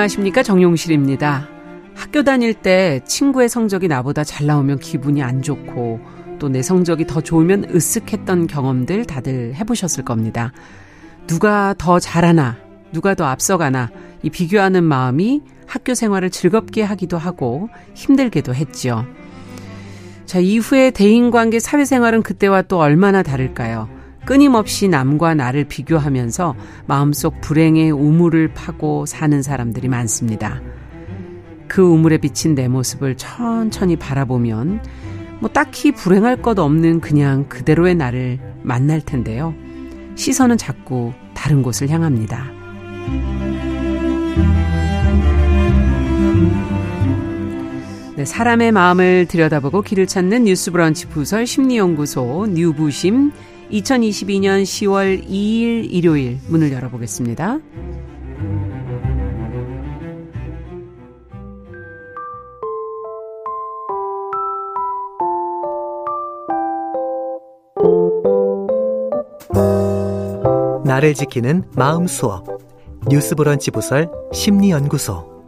[0.00, 1.46] 안녕하십니까 정용실입니다.
[1.94, 6.00] 학교 다닐 때 친구의 성적이 나보다 잘 나오면 기분이 안 좋고
[6.38, 10.52] 또 내 성적이 더 좋으면 으쓱했던 경험들 다들 해보셨을 겁니다.
[11.26, 12.56] 누가 더 잘하나,
[12.92, 13.90] 누가 더 앞서가나
[14.22, 19.04] 이 비교하는 마음이 학교 생활을 즐겁게 하기도 하고 힘들게도 했지요.
[20.24, 23.99] 자, 이후에 대인관계 사회생활은 그때와 또 얼마나 다를까요?
[24.30, 26.54] 끊임없이 남과 나를 비교하면서
[26.86, 30.60] 마음속 불행의 우물을 파고 사는 사람들이 많습니다.
[31.66, 34.84] 그 우물에 비친 내 모습을 천천히 바라보면
[35.40, 39.52] 뭐 딱히 불행할 것 없는 그냥 그대로의 나를 만날 텐데요.
[40.14, 42.52] 시선은 자꾸 다른 곳을 향합니다.
[48.14, 53.32] 네, 사람의 마음을 들여다보고 길을 찾는 뉴스 브런치 부설 심리연구소 뉴부심
[53.70, 57.58] 2022년 10월 2일 일요일 문을 열어보겠습니다.
[70.84, 72.44] 나를 지키는 마음 수업
[73.08, 75.39] 뉴스 브런치 부설 심리연구소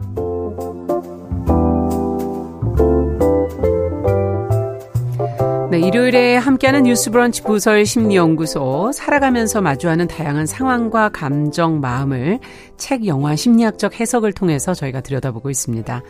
[5.93, 12.39] 일요일에 함께하는 뉴스 브런치 부설 심리연구소 살아가면서 마주하는 다양한 상황과 감정, 마음을
[12.77, 16.01] 책, 영화, 심리학적 해석을 통해서 저희가 들여다보고 있습니다.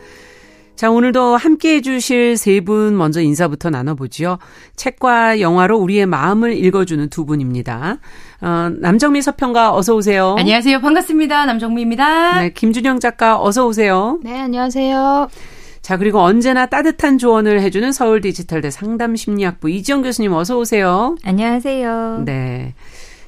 [0.74, 4.38] 자, 오늘도 함께 해주실 세 분 먼저 인사부터 나눠보죠.
[4.74, 7.98] 책과 영화로 우리의 마음을 읽어주는 두 분입니다.
[8.40, 10.34] 어, 남정미 서평가 어서 오세요.
[10.38, 10.80] 안녕하세요.
[10.80, 11.44] 반갑습니다.
[11.44, 12.40] 남정미입니다.
[12.40, 14.18] 네, 김준영 작가 어서 오세요.
[14.24, 15.28] 네, 안녕하세요.
[15.84, 21.14] 자, 그리고 언제나 따뜻한 조언을 해주는 서울 디지털대 상담 심리학부 이지영 교수님 어서 오세요.
[21.22, 22.22] 안녕하세요.
[22.24, 22.72] 네.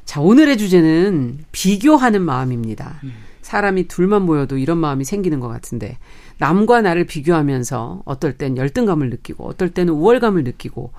[0.06, 3.02] 자, 오늘의 주제는 비교하는 마음입니다.
[3.42, 5.98] 사람이 둘만 모여도 이런 마음이 생기는 것 같은데,
[6.38, 10.92] 남과 나를 비교하면서 어떨 땐 열등감을 느끼고, 어떨 때는 우월감을 느끼고,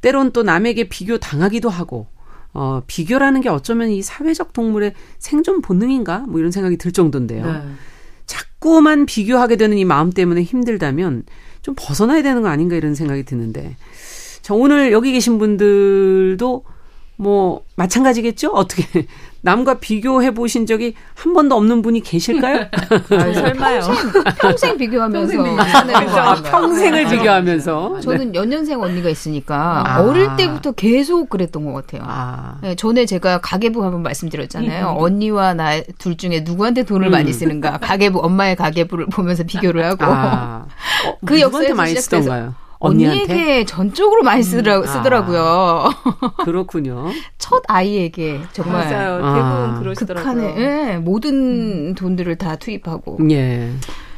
[0.00, 2.06] 때론 또 남에게 비교 당하기도 하고,
[2.54, 6.20] 어, 비교라는 게 어쩌면 이 사회적 동물의 생존 본능인가?
[6.20, 7.44] 뭐 이런 생각이 들 정도인데요.
[7.44, 7.62] 네.
[8.66, 11.22] 자꾸만 비교하게 되는 이 마음 때문에 힘들다면
[11.62, 13.76] 좀 벗어나야 되는 거 아닌가 이런 생각이 드는데.
[14.42, 16.64] 자, 오늘 여기 계신 분들도
[17.14, 18.50] 뭐 마찬가지겠죠?
[18.50, 19.06] 어떻게
[19.46, 22.66] 남과 비교해 보신 적이 한 번도 없는 분이 계실까요?
[22.66, 23.80] 아, 설마요.
[23.80, 26.50] 평생, 평생 비교하면서 평생 사는 거 아, 같아요.
[26.50, 27.10] 평생을 네.
[27.16, 28.00] 비교하면서.
[28.00, 30.02] 저는 연년생 언니가 있으니까 아.
[30.02, 32.02] 어릴 때부터 계속 그랬던 것 같아요.
[32.06, 32.58] 아.
[32.60, 34.96] 네, 전에 제가 가계부 한번 말씀드렸잖아요.
[34.98, 37.12] 언니와 나 둘 중에 누구한테 돈을 음.
[37.12, 37.78] 많이 쓰는가.
[37.78, 40.66] 가계부 엄마의 가계부를 보면서 비교를 하고 아.
[41.06, 42.54] 어, 그 누구한테 역사에서 많이 시작돼서 쓰던가요?
[42.78, 43.32] 언니한테?
[43.32, 44.86] 언니에게 전적으로 많이 쓰더라, 음.
[44.86, 45.90] 쓰더라고요.
[46.44, 47.10] 그렇군요.
[47.38, 49.24] 첫 아이에게 정말 맞아요.
[49.24, 49.34] 아.
[49.34, 50.34] 대부분 그러시더라고요.
[50.34, 53.70] 극한의 예, 모든 돈들을 다 투입하고 예.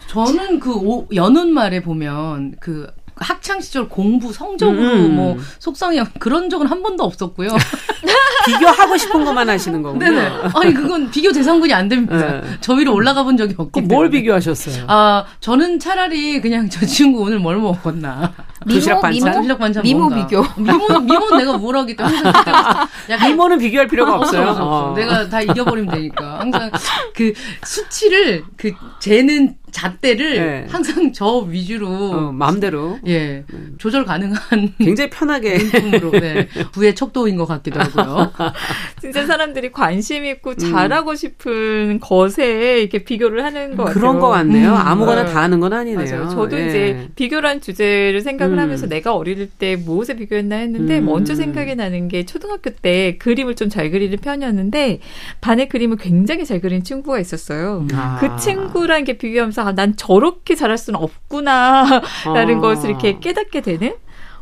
[0.08, 5.16] 저는 그 오, 연운 말에 보면 그 학창 시절 공부 성적으로 음.
[5.16, 7.50] 뭐 속상해 그런 적은 한 번도 없었고요.
[8.46, 10.04] 비교하고 싶은 것만 하시는 거군요.
[10.06, 10.30] 네네.
[10.54, 12.40] 아니 그건 비교 대상군이 안 됩니다.
[12.40, 12.42] 네.
[12.60, 13.94] 저 위로 올라가 본 적이 없기 때문에.
[13.94, 14.84] 뭘 비교하셨어요?
[14.88, 18.32] 아 저는 차라리 그냥 저 친구 오늘 뭘 먹었나.
[18.68, 19.32] 도시락 반찬?
[19.34, 20.26] 도시락 반찬 미모 뭔가.
[20.26, 20.42] 비교.
[20.56, 22.16] 미모 미모 내가 뭘 하기 때문에
[23.10, 24.48] 약간 미모는 비교할 필요가 없어, 없어요.
[24.48, 24.90] 없어, 없어.
[24.90, 24.94] 어.
[24.94, 26.40] 내가 다 이겨버리면 되니까.
[26.40, 26.70] 항상
[27.14, 27.32] 그
[27.64, 30.66] 수치를, 그, 재는 잣대를 네.
[30.68, 31.88] 항상 저 위주로.
[31.88, 33.44] 어, 마음대로 예.
[33.78, 34.74] 조절 가능한.
[34.78, 36.48] 굉장히 편하게 눈금으로, 네.
[36.72, 38.32] 부의 척도인 것 같기도 하고요.
[39.00, 43.94] 진짜 사람들이 관심 있고 잘하고 싶은 것에 이렇게 비교를 하는 것 같아요.
[43.94, 44.70] 그런 것 같네요.
[44.70, 45.32] 음, 아무거나 네.
[45.32, 45.98] 다 하는 건 아니네요.
[45.98, 46.28] 맞아요.
[46.30, 46.68] 저도 예.
[46.68, 48.58] 이제 비교란 주제를 생각을 음.
[48.58, 51.06] 하면서 내가 어릴 때 무엇에 비교했나 했는데 음.
[51.06, 55.00] 먼저 생각이 나는 게 초등학교 때 그림을 좀 잘 그리는 편이었는데
[55.40, 57.86] 반에 그림을 굉장히 잘 그리는 친구가 있었어요.
[57.92, 58.18] 아.
[58.20, 62.60] 그 친구랑 이렇게 비교하면서 아, 난 저렇게 잘할 수는 없구나라는 아.
[62.60, 63.94] 것을 이렇게 깨닫게 되는.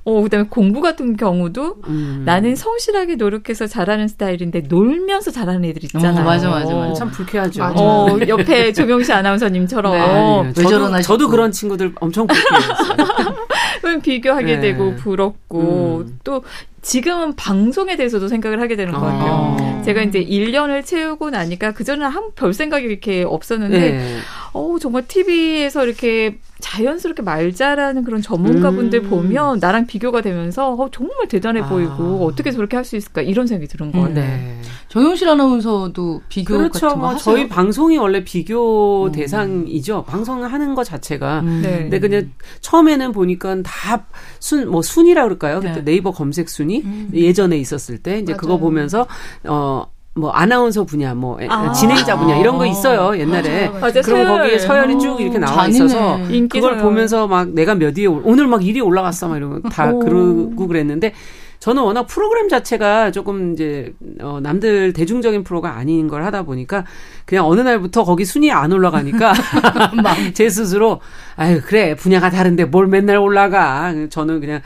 [0.09, 2.23] 어, 그 다음에 공부 같은 경우도 음.
[2.25, 6.23] 나는 성실하게 노력해서 잘하는 스타일인데 놀면서 잘하는 애들 있잖아요.
[6.23, 6.95] 어, 맞아, 맞아, 맞아.
[6.95, 7.61] 참 불쾌하죠.
[7.61, 7.75] 맞아.
[7.83, 10.43] 어, 옆에 조명시 아나운서님처럼 네, 어.
[10.47, 11.29] 왜 저도, 저러나 저도.
[11.29, 12.97] 그런 친구들 엄청 불쾌했어요.
[13.83, 14.61] 그럼 비교하게 네.
[14.61, 16.19] 되고 부럽고 음.
[16.23, 16.45] 또
[16.91, 19.33] 지금은 방송에 대해서도 생각을 하게 되는 것 같아요.
[19.59, 19.83] 어.
[19.85, 24.17] 제가 이제 1년을 채우고 나니까 그전에는 한 별 생각이 이렇게 없었는데 네.
[24.53, 29.11] 어 정말 TV에서 이렇게 자연스럽게 말 잘하는 그런 전문가분들 음.
[29.11, 31.69] 보면 나랑 비교가 되면서 어, 정말 대단해 아.
[31.69, 34.09] 보이고 어떻게 저렇게 할 수 있을까 이런 생각이 드는 거예요.
[34.09, 34.61] 네.
[34.89, 36.73] 정용실 아나운서도 비교 그렇죠.
[36.87, 37.19] 같은 거뭐 하세요?
[37.35, 39.13] 저희 방송이 원래 비교 음.
[39.13, 40.05] 대상이죠.
[40.05, 41.41] 방송하는 것 자체가.
[41.41, 41.61] 음.
[41.63, 41.79] 네.
[41.83, 42.31] 근데 그냥
[42.61, 44.05] 처음에는 보니까 다
[44.41, 45.61] 순 뭐 순이라 그럴까요?
[45.61, 45.85] 그때 네.
[45.85, 46.76] 네이버 검색 순위
[47.15, 48.61] 예전에 있었을 때 이제 그거 맞아요.
[48.61, 49.07] 보면서
[49.47, 49.87] 어
[50.19, 51.71] 뭐 아나운서 분야, 뭐 에- 아.
[51.73, 53.69] 진행자 분야 이런 거 있어요 옛날에.
[53.69, 54.27] 맞아, 그럼 서열.
[54.39, 56.17] 거기에 서열이 쭉 이렇게 나와 있어서
[56.49, 56.79] 그걸 서열.
[56.79, 59.99] 보면서 막 내가 몇 위에 올- 오늘 막 1위 올라갔어 막 이러고 다 오.
[59.99, 61.13] 그러고 그랬는데
[61.59, 63.93] 저는 워낙 프로그램 자체가 조금 이제
[64.23, 66.87] 어 남들 대중적인 프로가 아닌 걸 하다 보니까
[67.27, 69.35] 그냥 어느 날부터 거기 순위 안 올라가니까
[70.33, 71.01] 제 스스로
[71.37, 74.61] 아유 그래 분야가 다른데 뭘 맨날 올라가 저는 그냥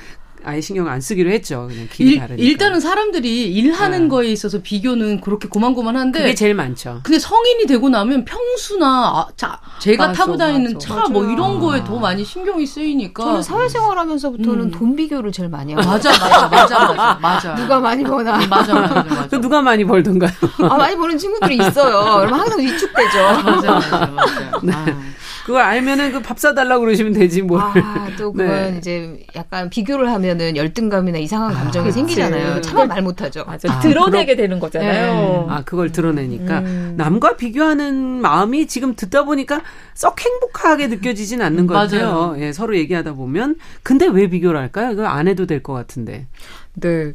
[0.45, 4.09] 아예 신경 안 쓰기로 했죠 그냥 길이 일, 다르니까 일단은 사람들이 일하는 네.
[4.09, 7.01] 거에 있어서 비교는 그렇게 고만고만한데 그게 제일 많죠.
[7.03, 10.79] 근데 성인이 되고 나면 평수나 아, 자, 제가 맞아, 타고 다니는.
[10.79, 11.25] 차 뭐.
[11.25, 14.71] 이런 거에 더 많이 신경이 쓰이니까 저는 사회생활 하면서부터는 음.
[14.71, 18.95] 돈 비교를 제일 많이 하고 맞아 맞아 맞아 맞아 맞아 누가 많이 버나 맞아 맞아
[19.03, 20.31] 맞아 그 누가 많이 벌던가요?
[20.69, 22.21] 아, 많이 버는 친구들이 있어요.
[22.21, 23.19] 그러면 항상 위축되죠.
[23.45, 24.73] 맞아 맞아 맞아 네.
[24.73, 25.01] 아.
[25.45, 27.61] 그걸 알면은 그 밥 사달라고 그러시면 되지 뭘.
[27.61, 27.73] 아,
[28.17, 28.75] 또 그건 네.
[28.79, 31.95] 이제 약간 비교를 하면 은 열등감이나 이상한 감정이 그치.
[31.95, 32.61] 생기잖아요.
[32.61, 33.45] 차마 말 못하죠.
[33.47, 33.73] 맞아.
[33.73, 35.47] 아, 드러내게 되는 거잖아요.
[35.49, 36.95] 아, 그걸 드러내니까 음.
[36.97, 39.63] 남과 비교하는 마음이 지금 듣다 보니까
[39.95, 42.35] 썩 행복하게 느껴지진 않는 것 같아요.
[42.39, 44.93] 예, 서로 얘기하다 보면 근데 왜 비교를 할까요?
[44.93, 46.27] 이거 안 해도 될 것 같은데.
[46.75, 47.13] 네.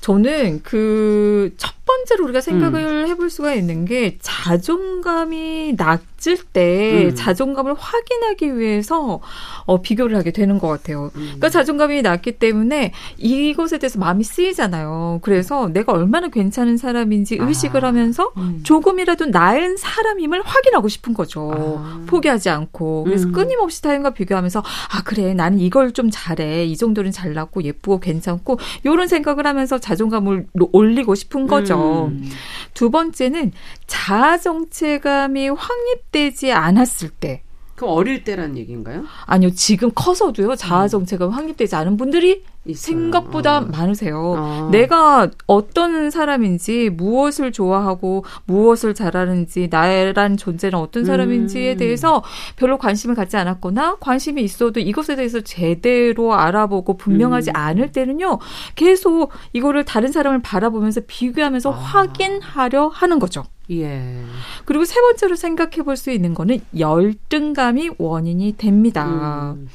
[0.00, 7.14] 저는 그 첫 번째로 우리가 생각을 해볼 수가 있는 게 자존감이 낮을 때 음.
[7.14, 9.20] 자존감을 확인하기 위해서
[9.64, 11.10] 어, 비교를 하게 되는 것 같아요.
[11.14, 15.20] 그러니까 자존감이 낮기 때문에 이것에 대해서 마음이 쓰이잖아요.
[15.22, 17.88] 그래서 내가 얼마나 괜찮은 사람인지 의식을 아.
[17.88, 18.60] 하면서 음.
[18.64, 21.78] 조금이라도 나은 사람임을 확인하고 싶은 거죠.
[21.82, 22.02] 아.
[22.06, 23.04] 포기하지 않고.
[23.04, 23.32] 그래서 음.
[23.32, 26.66] 끊임없이 타인과 비교하면서 아 그래 나는 이걸 좀 잘해.
[26.66, 32.06] 이 정도는 잘났고 예쁘고 괜찮고 요런 생각을 하면서 자존감을 노- 올리고 싶은 거죠.
[32.12, 32.28] 음.
[32.74, 33.52] 두 번째는
[33.86, 37.42] 자아 정체감이 확립되지 않았을 때
[37.76, 39.04] 그럼 어릴 때란 얘기인가요?
[39.26, 42.42] 아니요 지금 커서도요 자아 정체감 확립되지 않은 분들이.
[42.74, 43.60] 생각보다 어.
[43.62, 44.34] 많으세요.
[44.36, 44.68] 어.
[44.70, 51.78] 내가 어떤 사람인지 무엇을 좋아하고 무엇을 잘하는지 나란 존재는 어떤 사람인지에 음.
[51.78, 52.22] 대해서
[52.56, 57.56] 별로 관심을 갖지 않았거나 관심이 있어도 이것에 대해서 제대로 알아보고 분명하지 음.
[57.56, 58.38] 않을 때는요
[58.74, 61.74] 계속 이거를 다른 사람을 바라보면서 비교하면서 아.
[61.74, 63.44] 확인하려 하는 거죠.
[63.70, 64.22] 예.
[64.64, 69.54] 그리고 세 번째로 생각해 볼 수 있는 거는 열등감이 원인이 됩니다.
[69.58, 69.68] 음.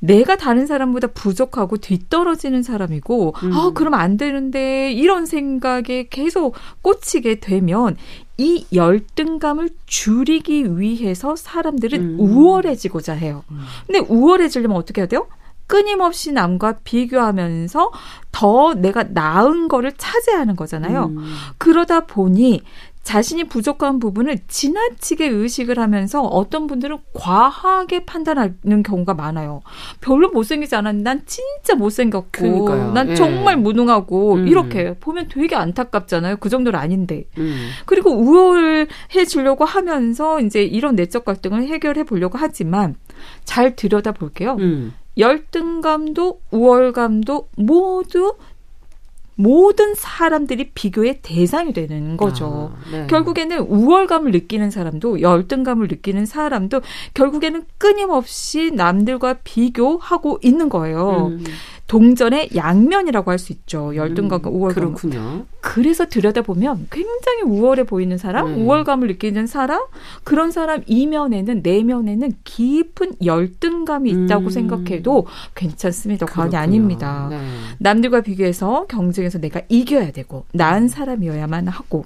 [0.00, 3.52] 내가 다른 사람보다 부족하고 뒤떨어지는 사람이고, 음.
[3.52, 7.96] 아, 그럼 안 되는데, 이런 생각에 계속 꽂히게 되면,
[8.38, 12.16] 이 열등감을 줄이기 위해서 사람들은 음.
[12.20, 13.44] 우월해지고자 해요.
[13.86, 15.26] 근데 우월해지려면 어떻게 해야 돼요?
[15.66, 17.90] 끊임없이 남과 비교하면서
[18.30, 21.06] 더 내가 나은 거를 차지하는 거잖아요.
[21.06, 21.34] 음.
[21.58, 22.62] 그러다 보니
[23.06, 29.62] 자신이 부족한 부분을 지나치게 의식을 하면서 어떤 분들은 과하게 판단하는 경우가 많아요.
[30.00, 32.92] 별로 못생기지 않았는데 난 진짜 못생겼고 그러니까요.
[32.94, 33.14] 난 예.
[33.14, 34.48] 정말 무능하고 음.
[34.48, 36.38] 이렇게 보면 되게 안타깝잖아요.
[36.38, 37.28] 그 정도는 아닌데.
[37.38, 37.68] 음.
[37.84, 42.96] 그리고 우월해지려고 하면서 이제 이런 내적 갈등을 해결해 보려고 하지만
[43.44, 44.56] 잘 들여다 볼게요.
[44.58, 44.94] 음.
[45.16, 48.34] 열등감도 우월감도 모두
[49.36, 52.72] 모든 사람들이 비교의 대상이 되는 거죠.
[52.74, 53.06] 아, 네.
[53.06, 56.80] 결국에는 우월감을 느끼는 사람도 열등감을 느끼는 사람도
[57.14, 61.28] 결국에는 끊임없이 남들과 비교하고 있는 거예요.
[61.28, 61.44] 음.
[61.86, 63.94] 동전의 양면이라고 할 수 있죠.
[63.94, 64.94] 열등감과 음, 우월감.
[64.94, 65.44] 그렇군요.
[65.60, 68.62] 그래서 들여다보면 굉장히 우월해 보이는 사람, 네.
[68.62, 69.82] 우월감을 느끼는 사람,
[70.24, 74.50] 그런 사람 이면에는 내면에는 깊은 열등감이 있다고 음.
[74.50, 76.26] 생각해도 괜찮습니다.
[76.26, 76.62] 과언이 그렇군요.
[76.62, 77.26] 아닙니다.
[77.30, 77.38] 네.
[77.78, 82.04] 남들과 비교해서 경쟁에서 내가 이겨야 되고 나은 사람이어야만 하고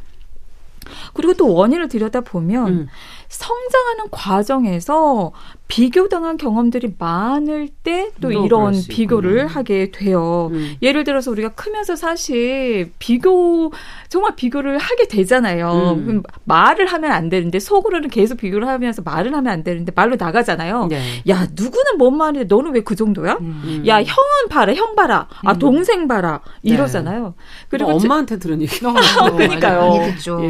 [1.15, 2.89] 그리고 또 원인을 들여다보면 음.
[3.31, 5.33] 성장하는 과정에서
[5.69, 9.47] 비교당한 경험들이 많을 때또또 이런 비교를.
[9.47, 10.49] 하게 돼요.
[10.53, 10.75] 음.
[10.83, 13.71] 예를 들어서 우리가 크면서 사실 비교
[14.09, 15.97] 정말 비교를 하게 되잖아요.
[15.97, 16.23] 음.
[16.43, 20.87] 말을 하면 안 되는데 속으로는 계속 비교를 하면서 말을 하면 안 되는데 말로 나가잖아요.
[20.89, 21.23] 네.
[21.29, 23.35] 야 누구는 뭔 말인데 너는 왜 그 정도야?
[23.41, 23.85] 음.
[23.87, 25.59] 야 형은 봐라 형 봐라 아 음.
[25.61, 27.35] 동생 봐라 이러잖아요.
[27.69, 28.81] 그리고 뭐 제- 엄마한테 들은 얘기.
[29.37, 29.81] 그러니까요.
[29.99, 30.41] 많이 듣죠.
[30.45, 30.49] 예.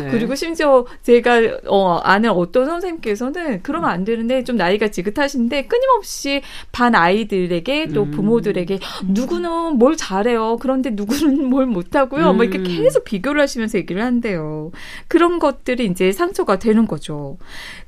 [0.00, 0.10] 네.
[0.10, 6.94] 그리고 심지어 제가 어 아는 어떤 선생님께서는 그러면 안 되는데 좀 나이가 지긋하신데 끊임없이 반
[6.94, 8.10] 아이들에게 또 음.
[8.10, 10.58] 부모들에게 누구는 뭘 잘해요.
[10.60, 12.32] 그런데 누구는 뭘 못하고요.
[12.32, 12.64] 뭐 이렇게 음.
[12.64, 14.72] 계속 비교를 하시면서 얘기를 한대요.
[15.08, 17.38] 그런 것들이 이제 상처가 되는 거죠.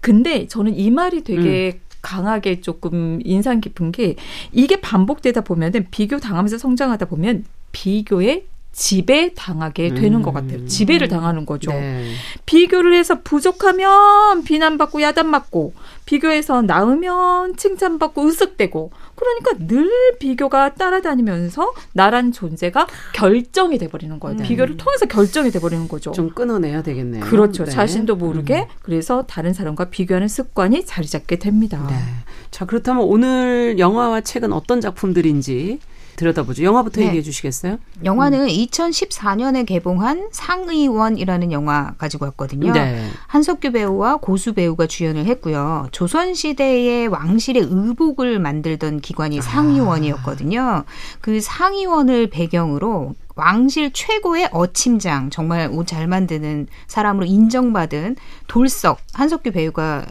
[0.00, 1.80] 근데 저는 이 말이 되게 음.
[2.00, 4.16] 강하게 조금 인상 깊은 게
[4.52, 10.22] 이게 반복되다 보면은 비교 당하면서 성장하다 보면 비교에 지배 당하게 되는 음.
[10.22, 10.66] 것 같아요.
[10.66, 11.70] 지배를 당하는 거죠.
[11.70, 12.12] 네.
[12.46, 15.74] 비교를 해서 부족하면 비난받고 야단맞고
[16.06, 24.38] 비교해서 나으면 칭찬받고 으쓱대고 그러니까 늘 비교가 따라다니면서 나란 존재가 결정이 돼버리는 거예요.
[24.38, 24.44] 네.
[24.44, 26.12] 비교를 통해서 결정이 돼버리는 거죠.
[26.12, 27.24] 좀 끊어내야 되겠네요.
[27.24, 27.64] 그렇죠.
[27.64, 27.70] 네.
[27.70, 28.66] 자신도 모르게 음.
[28.82, 31.86] 그래서 다른 사람과 비교하는 습관이 자리 잡게 됩니다.
[31.88, 31.96] 네.
[32.50, 35.78] 자, 그렇다면 오늘 영화와 책은 어떤 작품들인지
[36.16, 36.62] 들여다보죠.
[36.62, 37.08] 영화부터 네.
[37.08, 37.78] 얘기해 주시겠어요?
[38.04, 42.72] 영화는 2014년에 개봉한 상의원이라는 영화 가지고 왔거든요.
[42.72, 43.08] 네.
[43.26, 45.88] 한석규 배우와 고수 배우가 주연을 했고요.
[45.92, 50.84] 조선 시대의 왕실의 의복을 만들던 기관이 상의원이었거든요.
[51.20, 58.16] 그 상의원을 배경으로 왕실 최고의 어침장, 정말 옷 잘 만드는 사람으로 인정받은
[58.46, 60.06] 돌석 한석규 배우가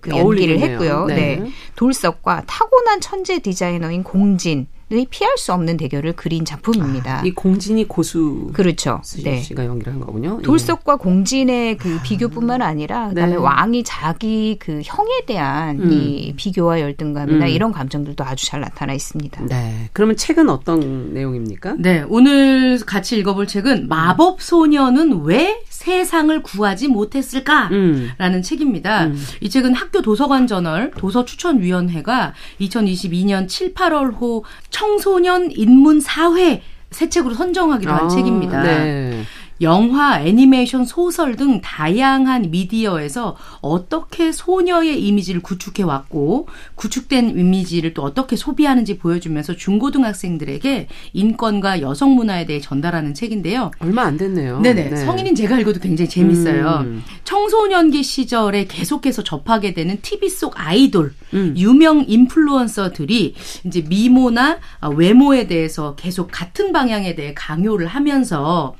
[0.00, 0.24] 그 연기를
[0.56, 0.70] 어울리네요.
[0.72, 1.06] 했고요.
[1.06, 1.36] 네.
[1.36, 1.50] 네.
[1.76, 4.66] 돌석과 타고난 천재 디자이너인 공진의
[5.10, 7.22] 피할 수 없는 대결을 그린 작품입니다.
[7.24, 9.00] 이 공진이 고수 그렇죠.
[9.22, 9.40] 네.
[9.40, 10.40] 씨가 연기를 한 거군요.
[10.42, 13.36] 돌석과 공진의 그 비교뿐만 아니라 그다음에 네.
[13.36, 15.92] 왕이 자기 그 형에 대한 음.
[15.92, 17.50] 이 비교와 열등감이나 음.
[17.50, 19.42] 이런 감정들도 아주 잘 나타나 있습니다.
[19.42, 19.46] 예.
[19.46, 19.90] 네.
[19.92, 21.76] 그러면 책은 어떤 내용입니까?
[21.78, 27.68] 네, 오늘 같이 읽어볼 책은 마법 소녀는 왜 세상을 구하지 못했을까?
[27.72, 28.12] 음.
[28.16, 29.06] 라는 책입니다.
[29.06, 29.26] 음.
[29.40, 36.62] 이 책은 학교 도서관 저널 도서 추천 위원회가 2022년 7, 8월호 청소년 인문 사회
[36.92, 38.62] 새 책으로 선정하기로 한 아, 책입니다.
[38.62, 39.24] 네.
[39.60, 48.36] 영화, 애니메이션, 소설 등 다양한 미디어에서 어떻게 소녀의 이미지를 구축해 왔고 구축된 이미지를 또 어떻게
[48.36, 53.70] 소비하는지 보여주면서 중고등학생들에게 인권과 여성 문화에 대해 전달하는 책인데요.
[53.78, 54.60] 얼마 안 됐네요.
[54.60, 54.90] 네네.
[54.90, 54.96] 네.
[54.96, 56.80] 성인인 제가 읽어도 굉장히 재밌어요.
[56.84, 57.04] 음.
[57.24, 61.54] 청소년기 시절에 계속해서 접하게 되는 TV 속 아이돌, 음.
[61.56, 63.34] 유명 인플루언서들이
[63.66, 68.74] 이제 미모나 아, 외모에 대해서 계속 같은 방향에 대해 강요를 하면서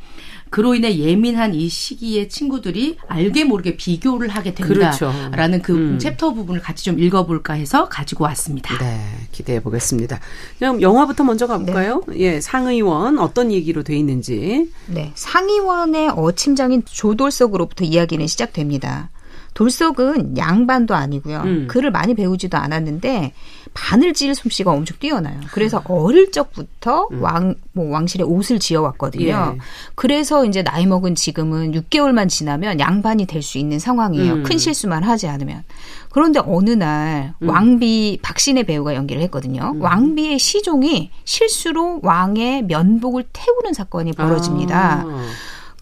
[0.55, 5.11] 그로 인해 예민한 이 시기에 친구들이 알게 모르게 비교를 하게 그렇죠.
[5.11, 5.99] 된다라는 그 음.
[5.99, 8.79] 챕터 부분을 같이 좀 읽어볼까 해서 가지고 왔습니다.
[8.79, 9.01] 네,
[9.33, 10.21] 기대해 보겠습니다.
[10.61, 12.05] 그럼 영화부터 먼저 가볼까요?
[12.07, 12.21] 네.
[12.21, 14.71] 예, 상의원 어떤 얘기로 돼 있는지.
[14.87, 19.11] 네, 상의원의 어침장인 조돌석으로부터 이야기는 시작됩니다.
[19.55, 21.43] 돌석은 양반도 아니고요.
[21.45, 21.67] 음.
[21.69, 23.33] 글을 많이 배우지도 않았는데
[23.73, 25.41] 바늘질 솜씨가 엄청 뛰어나요.
[25.53, 29.55] 그래서 어릴 적부터 왕, 뭐 왕실의 옷을 지어왔거든요.
[29.57, 29.59] 예.
[29.95, 34.33] 그래서 이제 나이 먹은 지금은 6개월만 지나면 양반이 될 수 있는 상황이에요.
[34.35, 34.43] 음.
[34.43, 35.65] 큰 실수만 하지 않으면.
[36.11, 37.49] 그런데 어느 날 음.
[37.49, 39.75] 왕비 박신혜 배우가 연기를 했거든요.
[39.79, 45.05] 왕비의 시종이 실수로 왕의 면복을 태우는 사건이 벌어집니다.
[45.07, 45.27] 아,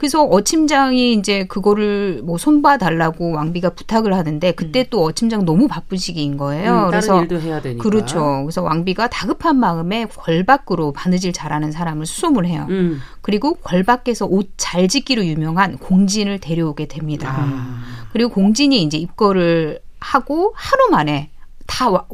[0.02, 5.96] 그래서 어침장이 이제 그거를 뭐 손봐 달라고 왕비가 부탁을 하는데 그때 또 어침장 너무 바쁜
[5.96, 6.86] 시기인 거예요.
[6.86, 7.84] 음, 그래서 일도 해야 되니까.
[7.84, 8.42] 그렇죠.
[8.42, 12.66] 그래서 왕비가 다급한 마음에 궐 밖으로 바느질 잘하는 사람을 수송을 해요.
[12.68, 12.98] 음.
[13.20, 17.32] 그리고 궐 밖에서 옷 잘 짓기로 유명한 공진을 데려오게 됩니다.
[17.38, 17.82] 아.
[18.12, 21.30] 그리고 공진이 이제 입거를 하고 하루 만에
[21.68, 22.06] 다 와-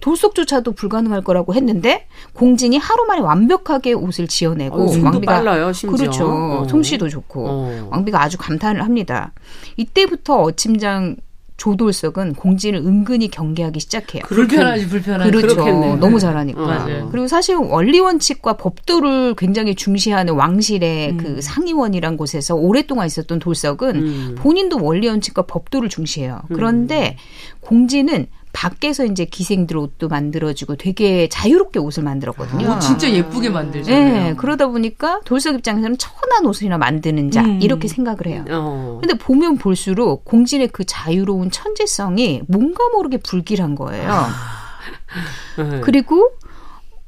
[0.00, 5.96] 돌속조차도 불가능할 거라고 했는데 공진이 하루 만에 완벽하게 옷을 지어내고 어, 손도 빨라요, 심지어.
[5.96, 6.26] 그렇죠.
[6.28, 6.66] 어.
[6.68, 7.88] 솜씨도 좋고 어.
[7.90, 9.32] 왕비가 아주 감탄을 합니다.
[9.76, 11.16] 이때부터 어침장
[11.60, 14.22] 조돌석은 공진을 은근히 경계하기 시작해요.
[14.28, 15.30] 불편하지 불편하지.
[15.30, 15.56] 그렇죠.
[15.56, 15.96] 그렇겠네요.
[15.96, 16.20] 너무 네.
[16.20, 16.62] 잘하니까.
[16.62, 17.08] 어.
[17.12, 24.34] 그리고 사실 원리 원칙과 법도를 굉장히 중시하는 왕실의 그 상의원이란 곳에서 오랫동안 있었던 돌석은 음.
[24.38, 26.40] 본인도 원리 원칙과 법도를 중시해요.
[26.48, 27.18] 그런데
[27.60, 32.76] 공진은 밖에서 이제 기생들 옷도 만들어주고 되게 자유롭게 옷을 만들었거든요.
[32.76, 34.12] 오, 진짜 예쁘게 만들잖아요.
[34.12, 37.60] 네, 그러다 보니까 돌석 입장에서는 천한 옷이나 만드는 자 음.
[37.62, 38.44] 이렇게 생각을 해요.
[38.50, 38.98] 어.
[39.00, 44.26] 근데 보면 볼수록 공진의 그 자유로운 천재성이 뭔가 모르게 불길한 거예요.
[45.58, 45.80] 네.
[45.80, 46.30] 그리고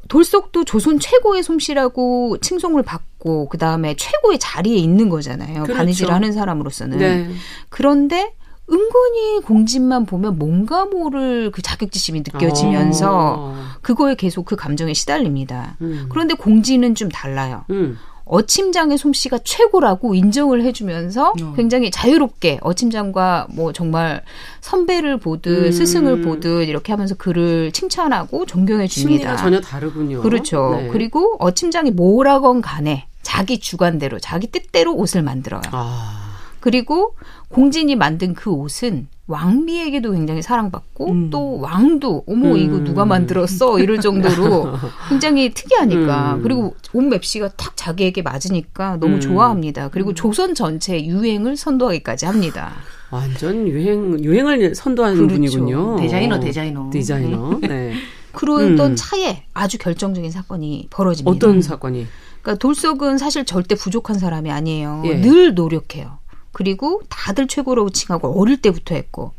[0.08, 5.62] 돌석도 조선 최고의 솜씨라고 칭송을 받고 그 다음에 최고의 자리에 있는 거잖아요.
[5.62, 5.74] 그렇죠.
[5.74, 6.98] 바느질하는 사람으로서는.
[6.98, 7.30] 네.
[7.68, 8.34] 그런데
[8.70, 13.64] 은근히 공진만 보면 뭔가 모를 그 자격지심이 느껴지면서 어.
[13.82, 15.76] 그거에 계속 그 감정에 시달립니다.
[15.80, 16.06] 음.
[16.08, 17.64] 그런데 공진은 좀 달라요.
[17.70, 17.98] 음.
[18.24, 21.52] 어침장의 솜씨가 최고라고 인정을 해주면서 어.
[21.54, 24.22] 굉장히 자유롭게 어침장과 뭐 정말
[24.60, 25.72] 선배를 보듯 음.
[25.72, 29.10] 스승을 보듯 이렇게 하면서 그를 칭찬하고 존경해 줍니다.
[29.10, 30.22] 심리가 전혀 다르군요.
[30.22, 30.76] 그렇죠.
[30.76, 30.88] 네.
[30.88, 35.62] 그리고 어침장이 뭐라건 간에 자기 주관대로 자기 뜻대로 옷을 만들어요.
[35.72, 36.21] 아.
[36.62, 37.16] 그리고
[37.48, 41.30] 공진이 만든 그 옷은 왕비에게도 굉장히 사랑받고 음.
[41.30, 42.56] 또 왕도 어머 음.
[42.56, 44.72] 이거 누가 만들었어 이럴 정도로
[45.10, 46.42] 굉장히 특이하니까 음.
[46.42, 49.20] 그리고 옷 맵시가 탁 자기에게 맞으니까 너무 음.
[49.20, 49.88] 좋아합니다.
[49.88, 52.72] 그리고 조선 전체 유행을 선도하기까지 합니다.
[53.10, 55.34] 완전 유행 유행을 선도하는 그렇죠.
[55.34, 55.96] 분이군요.
[56.00, 56.90] 디자이너, 디자이너.
[56.90, 57.58] 디자이너.
[57.62, 57.92] 네.
[58.32, 58.96] 그러던 음.
[58.96, 61.30] 차에 아주 결정적인 사건이 벌어집니다.
[61.30, 62.06] 어떤 사건이?
[62.40, 65.02] 그러니까 돌석은 사실 절대 부족한 사람이 아니에요.
[65.06, 65.20] 예.
[65.20, 66.18] 늘 노력해요.
[66.52, 69.34] 그리고 다들 최고로 칭하고 어릴 때부터 했고.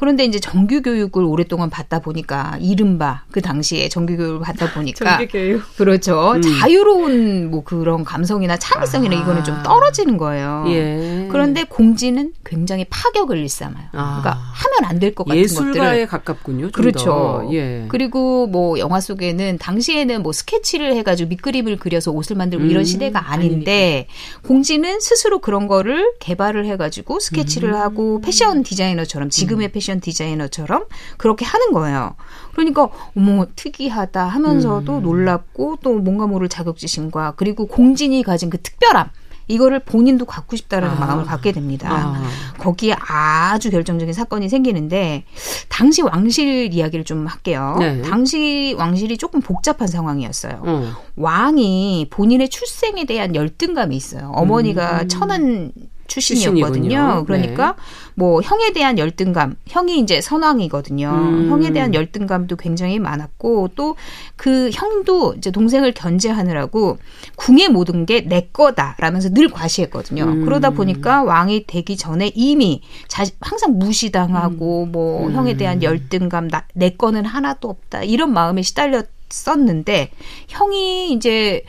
[0.00, 5.76] 그런데 이제 정규 교육을 오랫동안 받다 보니까 이른바 그 당시에 정규 교육을 받다 보니까 정기교육.
[5.76, 6.32] 그렇죠.
[6.36, 6.42] 음.
[6.42, 9.20] 자유로운 뭐 그런 감성이나 창의성이나 아.
[9.20, 10.64] 이거는 좀 떨어지는 거예요.
[10.68, 11.28] 예.
[11.30, 13.88] 그런데 공지는 굉장히 파격을 일삼아요.
[13.92, 14.20] 아.
[14.22, 16.70] 그러니까 하면 안 될 것 같은 예술가에 것들을 가깝군요.
[16.70, 17.04] 좀 그렇죠.
[17.44, 17.48] 더.
[17.52, 17.84] 예.
[17.88, 23.30] 그리고 뭐 영화 속에는 당시에는 뭐 스케치를 해가지고 밑그림을 그려서 옷을 만들고 이런 음, 시대가
[23.32, 24.06] 아닌데
[24.46, 27.74] 공지는 스스로 그런 거를 개발을 해가지고 스케치를 음.
[27.74, 30.84] 하고 패션 디자이너처럼 지금의 패션 디자이너처럼
[31.16, 32.14] 그렇게 하는 거예요.
[32.52, 35.02] 그러니까 어머 특이하다 하면서도 음.
[35.02, 39.08] 놀랍고 또 뭔가 모를 자격지심과 그리고 공진이 가진 그 특별함
[39.50, 41.06] 이거를 본인도 갖고 싶다라는 아.
[41.06, 41.88] 마음을 갖게 됩니다.
[41.90, 42.22] 아.
[42.58, 45.24] 거기에 아주 결정적인 사건이 생기는데
[45.68, 47.74] 당시 왕실 이야기를 좀 할게요.
[47.80, 48.00] 네.
[48.02, 50.62] 당시 왕실이 조금 복잡한 상황이었어요.
[50.64, 50.92] 어.
[51.16, 54.30] 왕이 본인의 출생에 대한 열등감이 있어요.
[54.36, 55.08] 어머니가 음.
[55.08, 55.72] 천한
[56.10, 56.88] 출신이었거든요.
[56.88, 57.24] 출신이군요.
[57.26, 57.76] 그러니까
[58.14, 61.08] 뭐 형에 대한 열등감, 형이 이제 선왕이거든요.
[61.08, 61.50] 음.
[61.50, 63.96] 형에 대한 열등감도 굉장히 많았고 또
[64.36, 66.96] 그 형도 이제 동생을 견제하느라고
[67.36, 70.24] 궁의 모든 게 내 거다라면서 늘 과시했거든요.
[70.24, 70.44] 음.
[70.44, 75.32] 그러다 보니까 왕이 되기 전에 이미 자, 항상 무시당하고 뭐 음.
[75.32, 80.10] 형에 대한 열등감, 나, 내 거는 하나도 없다 이런 마음에 시달렸었는데
[80.48, 81.62] 형이 이제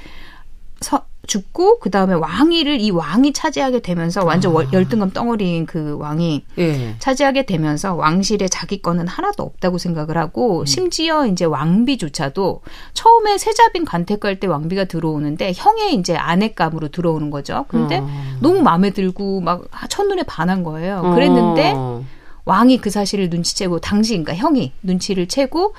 [0.79, 6.43] 서, 죽고 그 다음에 왕위를 이 왕이 차지하게 되면서 완전 월- 열등감 덩어리인 그 왕이
[6.57, 6.95] 예.
[6.99, 12.61] 차지하게 되면서 왕실에 자기 거는 하나도 없다고 생각을 하고 심지어 이제 왕비조차도
[12.93, 17.63] 처음에 세자빈 간택할 때 왕비가 들어오는데 형의 이제 아내감으로 들어오는 거죠.
[17.69, 18.09] 근데 어.
[18.41, 21.01] 너무 마음에 들고 막 첫눈에 반한 거예요.
[21.15, 22.03] 그랬는데 어.
[22.43, 25.75] 왕이 그 사실을 눈치채고 당시 그러니까 형이 눈치를 채고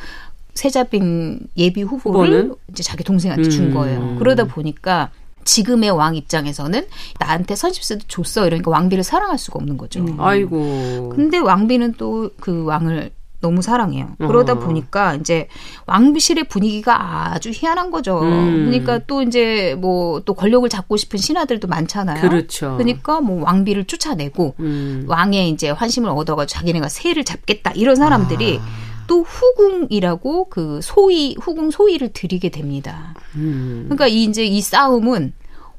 [0.54, 2.54] 세자빈 예비 후보를 후보는?
[2.71, 3.75] 이제 자기 동생한테 준 음.
[3.75, 4.16] 거예요.
[4.18, 5.11] 그러다 보니까
[5.44, 6.87] 지금의 왕 입장에서는
[7.18, 10.00] 나한테 선십세도 줬어 이러니까 왕비를 사랑할 수가 없는 거죠.
[10.00, 10.20] 음.
[10.20, 11.12] 아이고.
[11.14, 14.11] 근데 왕비는 또 그 왕을 너무 사랑해요.
[14.18, 14.59] 그러다 어.
[14.61, 15.48] 보니까 이제
[15.87, 18.20] 왕비실의 분위기가 아주 희한한 거죠.
[18.20, 18.66] 음.
[18.66, 22.20] 그러니까 또 이제 뭐 또 권력을 잡고 싶은 신하들도 많잖아요.
[22.20, 22.76] 그렇죠.
[22.76, 25.05] 그러니까 뭐 왕비를 쫓아내고 음.
[25.09, 28.91] 왕의 이제 환심을 얻어가지고 자기네가 세를 잡겠다 이런 사람들이 아.
[29.12, 33.12] 또 후궁이라고 그 소위 후궁 소위를 드리게 됩니다.
[33.35, 33.83] 음.
[33.85, 35.35] 그러니까 이 이제 이 싸움은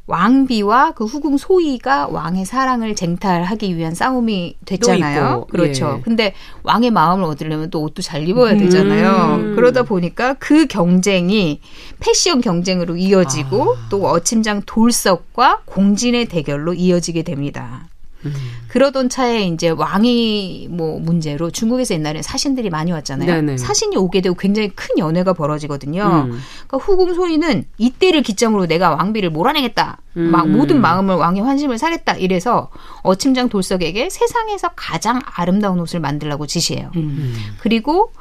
[0.05, 5.47] 왕비와 그 후궁 소위가 왕의 사랑을 쟁탈하기 위한 싸움이 됐잖아요.
[5.49, 5.95] 그렇죠.
[5.97, 6.01] 예.
[6.03, 9.37] 근데 왕의 마음을 얻으려면 또 옷도 잘 입어야 되잖아요.
[9.37, 9.55] 음.
[9.55, 11.59] 그러다 보니까 그 경쟁이
[11.99, 13.87] 패션 경쟁으로 이어지고 아.
[13.89, 17.87] 또 어침장 돌석과 공진의 대결로 이어지게 됩니다.
[18.25, 18.33] 음.
[18.67, 23.31] 그러던 차에 이제 왕이 뭐 문제로 중국에서 옛날에 사신들이 많이 왔잖아요.
[23.31, 23.57] 네네.
[23.57, 26.27] 사신이 오게 되고 굉장히 큰 연회가 벌어지거든요.
[26.27, 26.39] 음.
[26.67, 29.99] 그러니까 후궁 소리는 이때를 기점으로 내가 왕비를 몰아내겠다.
[30.13, 30.53] 막 음.
[30.53, 32.15] 모든 마음을 왕의 환심을 사겠다.
[32.17, 32.69] 이래서
[33.01, 36.91] 어침장 돌석에게 세상에서 가장 아름다운 옷을 만들라고 지시해요.
[36.95, 37.35] 음.
[37.59, 38.11] 그리고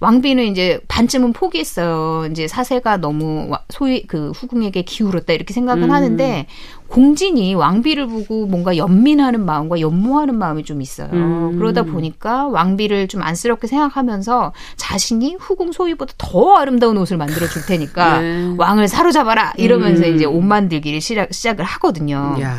[0.00, 2.26] 왕비는 이제 반쯤은 포기했어요.
[2.30, 5.90] 이제 사세가 너무 와- 소위 그 후궁에게 기울었다 이렇게 생각은 음.
[5.90, 6.46] 하는데
[6.88, 11.08] 공진이 왕비를 보고 뭔가 연민하는 마음과 연모하는 마음이 좀 있어요.
[11.12, 11.58] 음.
[11.58, 18.20] 그러다 보니까 왕비를 좀 안쓰럽게 생각하면서 자신이 후궁 소위보다 더 아름다운 옷을 만들어 줄 테니까
[18.20, 18.54] 네.
[18.56, 20.14] 왕을 사로잡아라 이러면서 음.
[20.14, 22.36] 이제 옷 만들기를 시작, 시작을 하거든요.
[22.40, 22.54] 야.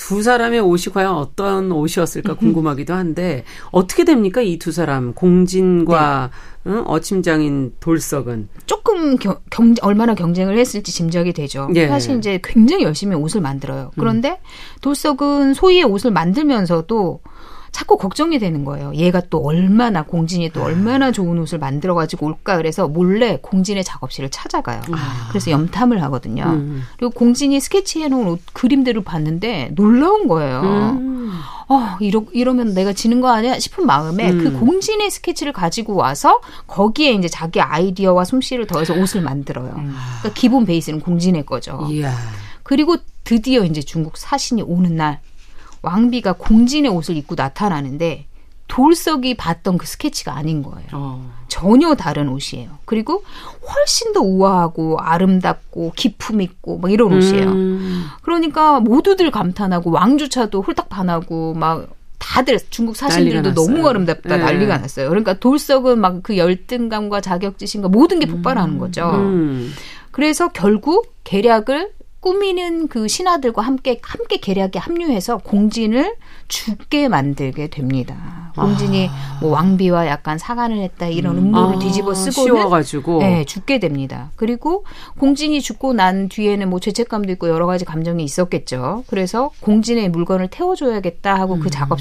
[0.00, 6.30] 두 사람의 옷이 과연 어떤 옷이었을까 궁금하기도 한데 어떻게 됩니까 이 두 사람 공진과
[6.64, 6.70] 네.
[6.72, 6.82] 응?
[6.86, 11.68] 어침장인 돌석은 조금 겨- 경, 얼마나 경쟁을 했을지 짐작이 되죠.
[11.74, 11.86] 예.
[11.88, 13.90] 사실 이제 굉장히 열심히 옷을 만들어요.
[13.98, 14.40] 그런데
[14.80, 17.20] 돌석은 소희의 옷을 만들면서도
[17.72, 18.92] 자꾸 걱정이 되는 거예요.
[18.94, 24.30] 얘가 또 얼마나 공진이 또 얼마나 좋은 옷을 만들어 가지고 올까 그래서 몰래 공진의 작업실을
[24.30, 24.80] 찾아가요.
[25.28, 26.44] 그래서 염탐을 하거든요.
[26.44, 26.82] 음.
[26.98, 30.60] 그리고 공진이 스케치해 놓은 옷 그림들을 봤는데 놀라운 거예요.
[30.98, 31.32] 음.
[31.68, 34.38] 어, 이러, 이러면 내가 지는 거 아니야 싶은 마음에 음.
[34.42, 39.70] 그 공진의 스케치를 가지고 와서 거기에 이제 자기 아이디어와 솜씨를 더해서 옷을 만들어요.
[39.72, 41.86] 그러니까 기본 베이스는 공진의 거죠.
[41.90, 42.12] 이야.
[42.64, 45.20] 그리고 드디어 이제 중국 사신이 오는 날
[45.82, 48.26] 왕비가 공진의 옷을 입고 나타나는데
[48.68, 50.86] 돌석이 봤던 그 스케치가 아닌 거예요.
[50.92, 51.32] 어.
[51.48, 52.78] 전혀 다른 옷이에요.
[52.84, 53.24] 그리고
[53.68, 57.50] 훨씬 더 우아하고 아름답고 기품 있고 막 이런 옷이에요.
[57.50, 58.04] 음.
[58.22, 61.88] 그러니까 모두들 감탄하고 왕조차도 홀딱 반하고 막
[62.18, 63.88] 다들 중국 사신들도 너무.
[63.88, 64.44] 아름답다 네.
[64.44, 65.08] 난리가 났어요.
[65.08, 69.10] 그러니까 돌석은 막 그 열등감과 자격지심과 모든 게 폭발하는 거죠.
[69.14, 69.72] 음.
[70.12, 71.90] 그래서 결국 계략을
[72.20, 76.16] 꾸미는 그 신하들과 함께 함께 계략에 합류해서 공진을
[76.48, 78.49] 죽게 만들게 됩니다.
[78.60, 79.38] 공진이 아.
[79.40, 82.48] 뭐 왕비와 약간 사간을 했다 이런 음모를 아, 뒤집어 쓰고는.
[83.20, 84.30] 네, 죽게 됩니다.
[84.36, 84.84] 그리고
[85.18, 89.04] 공진이 죽고 난 뒤에는 뭐 죄책감도 있고 여러 가지 감정이 있었겠죠.
[89.06, 91.98] 그래서 공진의 물건을 태워줘야겠다 하고 그 작업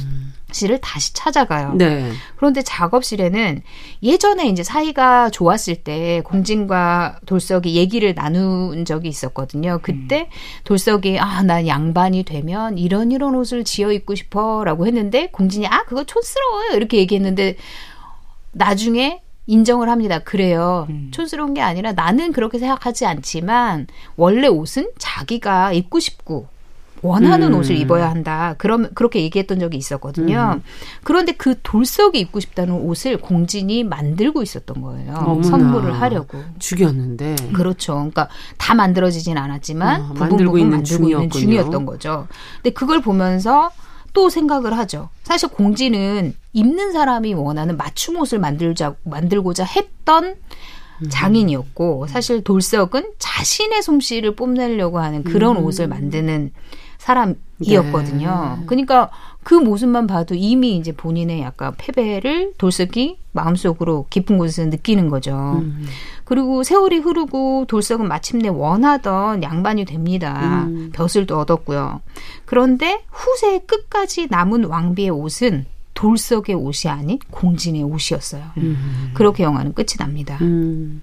[0.52, 1.72] 실을 다시 찾아가요.
[1.74, 1.78] 음.
[1.78, 2.12] 네.
[2.36, 3.62] 그런데 작업실에는
[4.02, 9.80] 예전에 이제 사이가 좋았을 때 공진과 돌석이 얘기를 나눈 적이 있었거든요.
[9.82, 10.30] 그때
[10.64, 16.04] 돌석이 아, 난 양반이 되면 이런 이런 옷을 지어 입고 싶어라고 했는데 공진이 아, 그거
[16.04, 16.76] 촌스러워 요.
[16.76, 17.56] 이렇게 얘기했는데
[18.52, 20.20] 나중에 인정을 합니다.
[20.20, 20.88] 그래요.
[21.12, 26.48] 촌스러운 게 아니라 나는 그렇게 생각하지 않지만 원래 옷은 자기가 입고 싶고
[27.02, 27.60] 원하는 음.
[27.60, 28.56] 옷을 입어야 한다.
[28.58, 30.60] 그럼 그렇게 얘기했던 적이 있었거든요.
[31.04, 35.14] 그런데 그 돌석이 입고 싶다는 옷을 공진이 만들고 있었던 거예요.
[35.16, 35.44] 어머나.
[35.44, 36.44] 선물을 하려고.
[36.60, 37.36] 죽였는데.
[37.54, 37.94] 그렇죠.
[37.94, 41.30] 그러니까 다 만들어지진 않았지만 아, 부분 만들고 부분 있는 만들고 있는 중이었군요.
[41.30, 42.28] 중이었던 거죠.
[42.56, 43.72] 근데 그걸 보면서
[44.14, 45.10] 또 생각을 하죠.
[45.24, 50.36] 사실 공지는 입는 사람이 원하는 맞춤 옷을 만들자 만들고자 했던
[51.02, 51.10] 음.
[51.10, 55.66] 장인이었고 사실 돌석은 자신의 솜씨를 뽐내려고 하는 그런 음.
[55.66, 56.52] 옷을 만드는
[56.98, 58.58] 사람 이었거든요.
[58.60, 58.66] 네.
[58.66, 59.10] 그러니까
[59.44, 65.60] 그 모습만 봐도 이미 이제 본인의 약간 패배를 돌석이 마음속으로 깊은 곳에서 느끼는 거죠.
[65.62, 65.86] 음.
[66.24, 70.66] 그리고 세월이 흐르고 돌석은 마침내 원하던 양반이 됩니다.
[70.68, 70.90] 음.
[70.94, 72.02] 벼슬도 얻었고요.
[72.46, 78.44] 그런데 후세 끝까지 남은 왕비의 옷은 돌석의 옷이 아닌 공진의 옷이었어요.
[78.58, 79.12] 음.
[79.14, 80.38] 그렇게 영화는 끝이 납니다.
[80.42, 81.02] 음.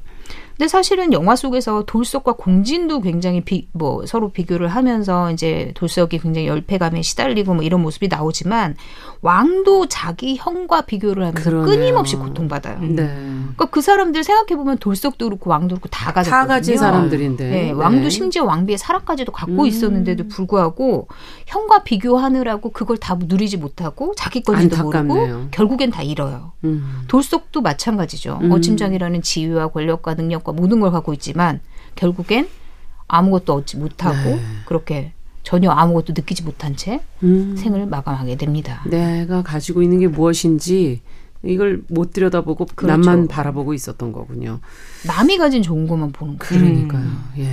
[0.56, 6.46] 근데 사실은 영화 속에서 돌석과 공진도 굉장히 비, 뭐 서로 비교를 하면서 이제 돌석이 굉장히
[6.46, 8.74] 열패감에 시달리고 뭐 이런 모습이 나오지만
[9.20, 11.66] 왕도 자기 형과 비교를 하면서 그러네요.
[11.66, 12.78] 끊임없이 고통받아요.
[12.80, 13.06] 네.
[13.06, 16.40] 그러니까 그 사람들 생각해 보면 돌석도 그렇고 왕도 그렇고 다 가졌거든요.
[16.40, 17.50] 다 가진 사람들인데.
[17.50, 19.66] 네, 왕도 심지어 왕비의 사랑까지도 갖고 음.
[19.66, 21.08] 있었는데도 불구하고
[21.46, 24.84] 형과 비교하느라고 그걸 다 누리지 못하고 자기 건지도.
[24.86, 26.52] 모르고 결국엔 다 잃어요.
[26.64, 27.02] 음.
[27.08, 28.38] 돌석도 마찬가지죠.
[28.42, 28.52] 음.
[28.52, 31.60] 어침장이라는 지위와 권력과 능력 과 모든 걸 갖고 있지만
[31.96, 32.48] 결국엔
[33.08, 34.40] 아무것도 얻지 못하고 네.
[34.66, 37.54] 그렇게 전혀 아무것도 느끼지 못한 채 음.
[37.56, 38.82] 생을 마감하게 됩니다.
[38.86, 41.00] 내가 가지고 있는 게 무엇인지
[41.44, 42.86] 이걸 못 들여다보고 그렇죠.
[42.96, 44.60] 남만 바라보고 있었던 거군요.
[45.06, 46.62] 남이 가진 좋은 것만 보는 거예요.
[46.64, 47.06] 그러니까요.
[47.38, 47.48] 예.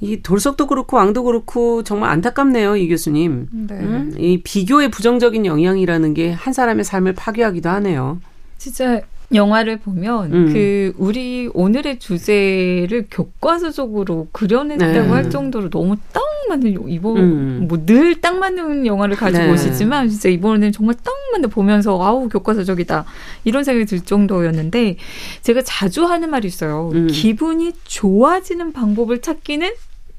[0.00, 3.48] 이 돌석도 그렇고 왕도 그렇고 정말 안타깝네요, 이 교수님.
[3.52, 3.74] 네.
[3.74, 4.14] 음?
[4.16, 8.20] 이 비교의 부정적인 영향이라는 게 한 사람의 삶을 파괴하기도 하네요.
[8.58, 9.00] 진짜
[9.34, 10.52] 영화를 보면 음.
[10.52, 15.08] 그 우리 오늘의 주제를 교과서적으로 그려냈다고 네.
[15.08, 17.66] 할 정도로 너무 딱 맞는 이번 음.
[17.68, 19.52] 뭐늘 딱 맞는 영화를 가지고 네.
[19.52, 23.04] 오시지만 진짜 이번에는 정말 딱 맞는 보면서 아우 교과서적이다
[23.44, 24.96] 이런 생각이 들 정도였는데
[25.42, 26.90] 제가 자주 하는 말이 있어요.
[26.94, 27.06] 음.
[27.08, 29.70] 기분이 좋아지는 방법을 찾기는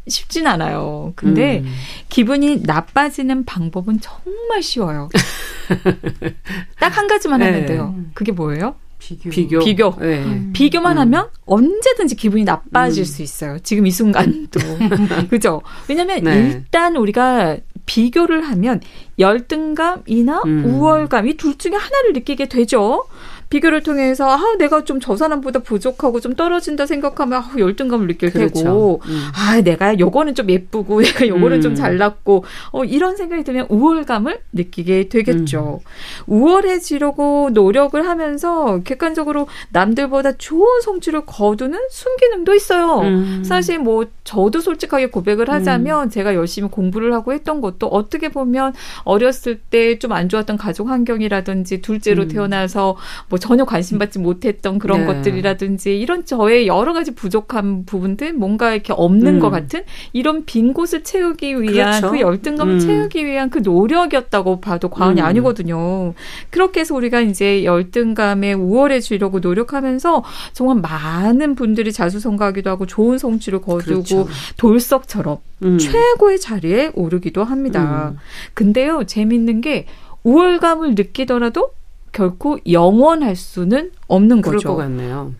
[0.08, 1.13] 쉽진 않아요.
[1.15, 1.72] 근데 음.
[2.10, 5.10] 기분이 나빠지는 방법은 정말 쉬워요.
[6.80, 7.65] 딱 한 가지만 하면 네.
[7.65, 7.95] 돼요.
[8.13, 8.76] 그게 뭐예요?
[9.00, 9.30] 비교.
[9.30, 9.60] 비교.
[9.60, 9.96] 비교.
[10.02, 10.24] 예.
[10.54, 11.02] 비교만 음.
[11.02, 13.06] 하면 언제든지 기분이 나빠질 음.
[13.06, 13.58] 수 있어요.
[13.64, 14.60] 지금 이 순간도.
[15.32, 15.62] 그죠?
[15.88, 16.52] 왜냐면 네.
[16.52, 18.82] 일단 우리가 비교를 하면
[19.18, 20.66] 열등감이나 음.
[20.66, 23.06] 우월감 이 둘 중에 하나를 느끼게 되죠.
[23.50, 28.64] 비교를 통해서 아 내가 좀 저 사람보다 부족하고 좀 떨어진다 생각하면 아, 열등감을 느낄 그렇죠.
[28.64, 29.22] 테고 음.
[29.34, 31.62] 아 내가 요거는 좀 예쁘고 내가 요거는 음.
[31.62, 35.80] 좀 잘났고 어 이런 생각이 들면 우월감을 느끼게 되겠죠.
[35.82, 36.34] 음.
[36.60, 43.00] 우월해지려고 노력을 하면서 객관적으로 남들보다 좋은 성취를 거두는 순기능도 있어요.
[43.02, 43.44] 음.
[43.46, 49.60] 사실 뭐 저도 솔직하게 고백을 하자면 제가 열심히 공부를 하고 했던 것도 어떻게 보면 어렸을
[49.60, 52.28] 때 좀 안 좋았던 가족 환경이라든지 둘째로 음.
[52.28, 52.96] 태어나서
[53.30, 55.06] 뭐 전혀 관심 받지 못했던 그런 네.
[55.08, 59.39] 것들이라든지 이런 저의 여러 가지 부족한 부분들 뭔가 이렇게 없는 음.
[59.39, 62.12] 것 같은 이런 빈 곳을 채우기 위한 그렇죠.
[62.12, 62.80] 그 열등감을 음.
[62.80, 65.25] 채우기 위한 그 노력이었다고 봐도 과언이 음.
[65.25, 66.13] 아니거든요.
[66.49, 70.23] 그렇게 해서 우리가 이제 열등감에 우월해지려고 노력하면서
[70.54, 74.28] 정말 많은 분들이 자수성가하기도 하고 좋은 성취를 거두고 그렇죠.
[74.58, 75.78] 돌석처럼 음.
[75.78, 78.13] 최고의 자리에 오르기도 합니다.
[78.13, 78.17] 음.
[78.54, 79.86] 근데요, 재밌는 게
[80.23, 81.71] 우월감을 느끼더라도
[82.12, 84.76] 결코 영원할 수는 없는 거죠.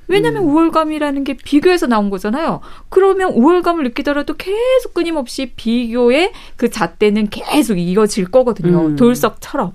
[0.08, 0.50] 왜냐하면 음.
[0.50, 2.62] 우월감이라는 게 비교에서 나온 거잖아요.
[2.90, 8.88] 그러면 우월감을 느끼더라도 계속 끊임없이 비교의 그 잣대는 계속 이어질 거거든요.
[8.88, 8.96] 음.
[8.96, 9.74] 돌석처럼.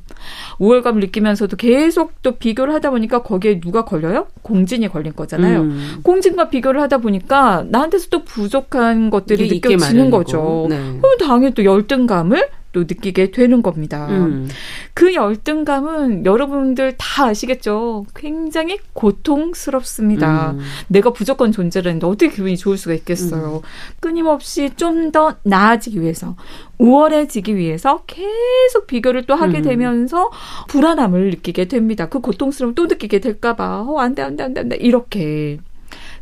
[0.58, 4.28] 우월감을 느끼면서도 계속 또 비교를 하다 보니까 거기에 누가 걸려요?
[4.42, 5.60] 공진이 걸린 거잖아요.
[5.60, 6.00] 음.
[6.02, 10.10] 공진과 비교를 하다 보니까 나한테서 또 부족한 것들이 느껴지는.
[10.10, 10.66] 거죠.
[10.68, 10.76] 네.
[11.00, 14.08] 그럼 당연히 또 열등감을 또 느끼게 되는 겁니다.
[14.10, 14.48] 음.
[14.92, 18.04] 그 열등감은 여러분들 다 아시겠죠?
[18.14, 20.50] 굉장히 고통스럽습니다.
[20.50, 20.60] 음.
[20.88, 23.62] 내가 부족한 존재라는데 어떻게 기분이 좋을 수가 있겠어요.
[24.00, 26.34] 끊임없이 좀 더 나아지기 위해서,
[26.78, 29.62] 우월해지기 위해서 계속 비교를 또 하게 음.
[29.62, 30.28] 되면서
[30.68, 32.08] 불안함을 느끼게 됩니다.
[32.08, 34.76] 그 고통스러움을 또 느끼게 될까봐, 어, 안 돼, 안 돼, 안 돼, 안 돼.
[34.76, 35.58] 이렇게.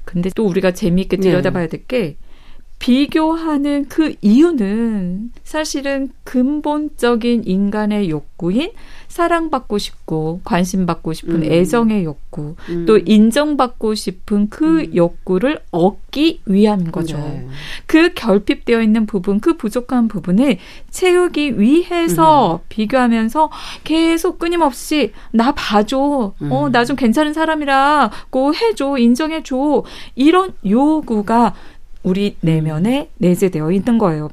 [0.05, 1.23] 근데 또 우리가 재미있게 네.
[1.23, 2.17] 들여다봐야 될 게,
[2.83, 8.73] 비교하는 그 이유는 사실은 근본적인 인간의 욕구인
[9.07, 11.45] 사랑받고 싶고 관심받고 싶은 음.
[11.45, 12.87] 애정의 욕구 음.
[12.87, 14.97] 또 인정받고 싶은 그 음.
[14.97, 17.19] 욕구를 얻기 위함인 거죠.
[17.19, 17.47] 네.
[17.87, 20.57] 그 결핍되어 있는 부분, 그 부족한 부분을
[20.91, 22.59] 채우기 위해서 음.
[22.69, 23.51] 비교하면서
[23.85, 26.51] 계속 끊임없이 나 봐줘, 음.
[26.51, 29.85] 어, 나 좀 괜찮은 사람이라고 해줘, 인정해줘.
[30.17, 31.55] 이런 요구가
[32.03, 34.31] 우리 내면에 내재되어 있는 거예요.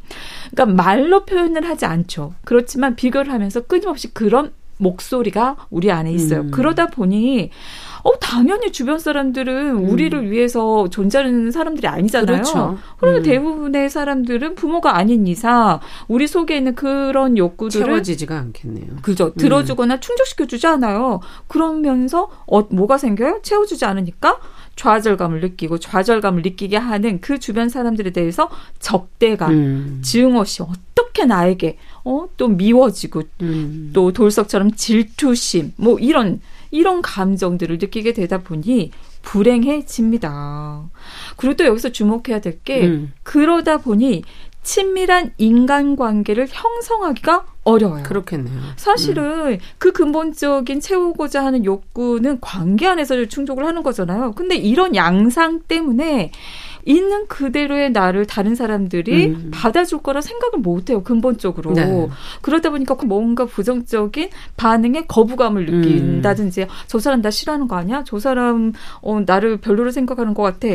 [0.51, 2.34] 그러니까 말로 표현을 하지 않죠.
[2.43, 6.41] 그렇지만 비교를 하면서 끊임없이 그런 목소리가 우리 안에 있어요.
[6.41, 6.51] 음.
[6.51, 7.51] 그러다 보니
[8.03, 12.25] 어 당연히 주변 사람들은 우리를 위해서 존재하는 사람들이 아니잖아요.
[12.27, 12.77] 그렇죠.
[12.97, 13.23] 그러면 음.
[13.23, 18.88] 대부분의 사람들은 부모가 아닌 이상 우리 속에 있는 그런 욕구들을 채워지지가 않겠네요.
[19.01, 21.19] 그죠 들어주거나 충족시켜주지 않아요.
[21.47, 23.41] 그러면서 어, 뭐가 생겨요?
[23.43, 24.39] 채워주지 않으니까
[24.80, 30.02] 좌절감을 느끼고 좌절감을 느끼게 하는 그 주변 사람들에 대해서 적대감, 음.
[30.02, 33.89] 증오심 어떻게 나에게 어, 또 미워지고 음.
[33.92, 36.39] 또 돌석처럼 질투심 뭐 이런
[36.72, 40.89] 이런 감정들을 느끼게 되다 보니 불행해집니다.
[41.36, 43.12] 그리고 또 여기서 주목해야 될게 음.
[43.24, 44.24] 그러다 보니
[44.63, 48.03] 친밀한 인간관계를 형성하기가 어려워요.
[48.03, 48.60] 그렇겠네요.
[48.75, 54.34] 사실은 그 근본적인 채우고자 하는 욕구는 관계 안에서 충족을 하는 거잖아요.
[54.34, 56.32] 근데 이런 양상 때문에
[56.86, 59.51] 있는 그대로의 나를 다른 사람들이 음.
[59.53, 61.73] 받아줄 거라 생각을 못 해요, 근본적으로.
[61.73, 62.08] 네.
[62.41, 65.82] 그러다 보니까 그 뭔가 부정적인 반응에 거부감을 음.
[65.82, 68.03] 느낀다든지 저 사람 나 싫어하는 거 아니야?
[68.05, 70.67] 저 사람 어, 나를 별로로 생각하는 것 같아.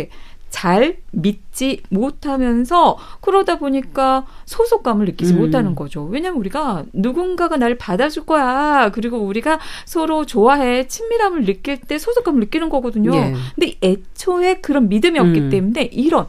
[0.54, 5.40] 잘 믿지 못하면서 그러다 보니까 소속감을 느끼지 음.
[5.40, 6.04] 못하는 거죠.
[6.04, 8.92] 왜냐면 우리가 누군가가 나를 받아줄 거야.
[8.94, 10.86] 그리고 우리가 서로 좋아해.
[10.86, 13.12] 친밀함을 느낄 때 소속감을 느끼는 거거든요.
[13.16, 13.34] 예.
[13.56, 15.50] 근데 애초에 그런 믿음이 없기 음.
[15.50, 16.28] 때문에 이런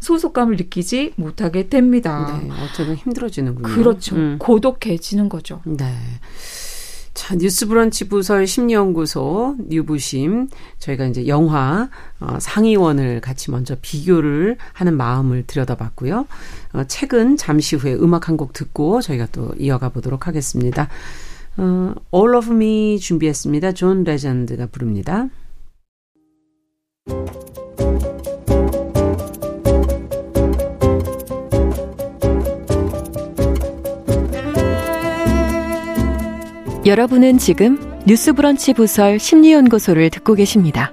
[0.00, 2.40] 소속감을 느끼지 못하게 됩니다.
[2.42, 3.74] 네, 어쩌면 힘들어지는군요.
[3.74, 4.16] 그렇죠.
[4.16, 4.36] 음.
[4.38, 5.60] 고독해지는 거죠.
[5.66, 5.92] 네.
[7.16, 10.48] 자, 뉴스브런치 부설 심리연구소 뉴부심
[10.78, 11.88] 저희가 이제 영화
[12.20, 16.26] 어, 상의원을 같이 먼저 비교를 하는 마음을 들여다봤고요.
[16.74, 20.88] 어, 책은 잠시 후에 음악 한 곡 듣고 저희가 또 이어가 보도록 하겠습니다.
[21.56, 23.72] 어, All of Me 준비했습니다.
[23.72, 25.28] 존 레전드가 부릅니다.
[36.86, 40.92] 여러분은 지금 뉴스브런치 부설 심리연구소를 듣고 계십니다.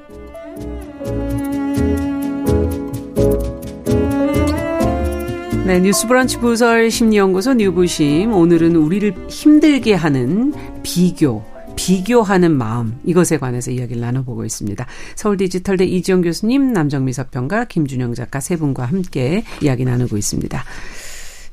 [5.67, 8.33] 네, 뉴스브런치 부설 심리연구소 뉴부심.
[8.33, 10.51] 오늘은 우리를 힘들게 하는
[10.81, 11.43] 비교,
[11.75, 14.87] 비교하는 마음 이것에 관해서 이야기를 나눠보고 있습니다.
[15.15, 20.63] 서울디지털대 이지영 교수님, 남정미 서평가, 김준영 작가 세 분과 함께 이야기 나누고 있습니다.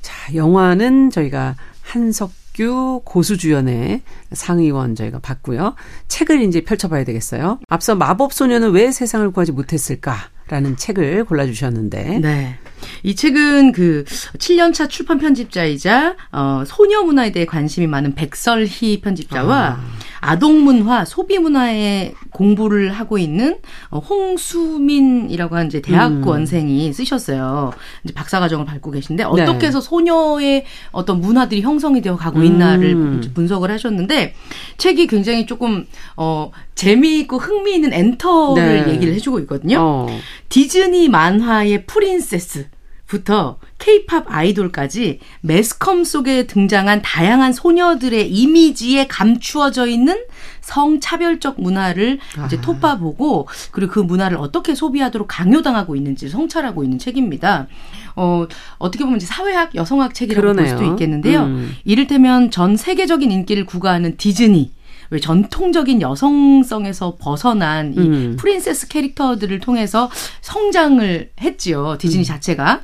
[0.00, 5.74] 자, 영화는 저희가 한석 규 고수 주연의 상의원 저희가 봤고요.
[6.08, 7.58] 책을 이제 펼쳐봐야 되겠어요.
[7.68, 10.14] 앞서 마법소녀는 왜 세상을 구하지 못했을까
[10.50, 12.18] 라는 책을 골라주셨는데.
[12.18, 12.58] 네.
[13.04, 14.04] 이 책은 그
[14.38, 19.78] 7년차 출판 편집자이자 어, 소녀 문화에 대해 관심이 많은 백설희 편집자와
[20.20, 20.38] 아.
[20.38, 23.58] 동 문화, 소비 문화에 공부를 하고 있는
[23.90, 27.72] 어, 홍수민이라고 하는 이제 대학원생이 쓰셨어요.
[28.04, 29.66] 이제 박사과정을 밟고 계신데 어떻게 네.
[29.66, 33.30] 해서 소녀의 어떤 문화들이 형성이 되어 가고 있나를 음.
[33.34, 34.34] 분석을 하셨는데
[34.78, 35.86] 책이 굉장히 조금
[36.16, 38.92] 어 재미있고 흥미있는 엔터를 네.
[38.94, 39.76] 얘기를 해주고 있거든요.
[39.80, 40.06] 어.
[40.48, 42.68] 디즈니 만화의 프린세스
[43.04, 50.24] 부터 케이팝 아이돌까지 매스컴 속에 등장한 다양한 소녀들의 이미지에 감추어져 있는
[50.62, 52.60] 성차별적 문화를 이제 아.
[52.62, 57.66] 톱봐보고 그리고 그 문화를 어떻게 소비하도록 강요당하고 있는지 성찰하고 있는 책입니다.
[58.16, 58.46] 어,
[58.78, 60.78] 어떻게 보면 이제 사회학, 여성학 책이라고 볼 그러네요.
[60.78, 61.42] 수도 있겠는데요.
[61.42, 61.76] 음.
[61.84, 64.72] 이를테면 전 세계적인 인기를 구가하는 디즈니.
[65.10, 68.36] 왜 전통적인 여성성에서 벗어난 이 음.
[68.38, 71.96] 프린세스 캐릭터들을 통해서 성장을 했지요.
[71.98, 72.80] 디즈니 자체가.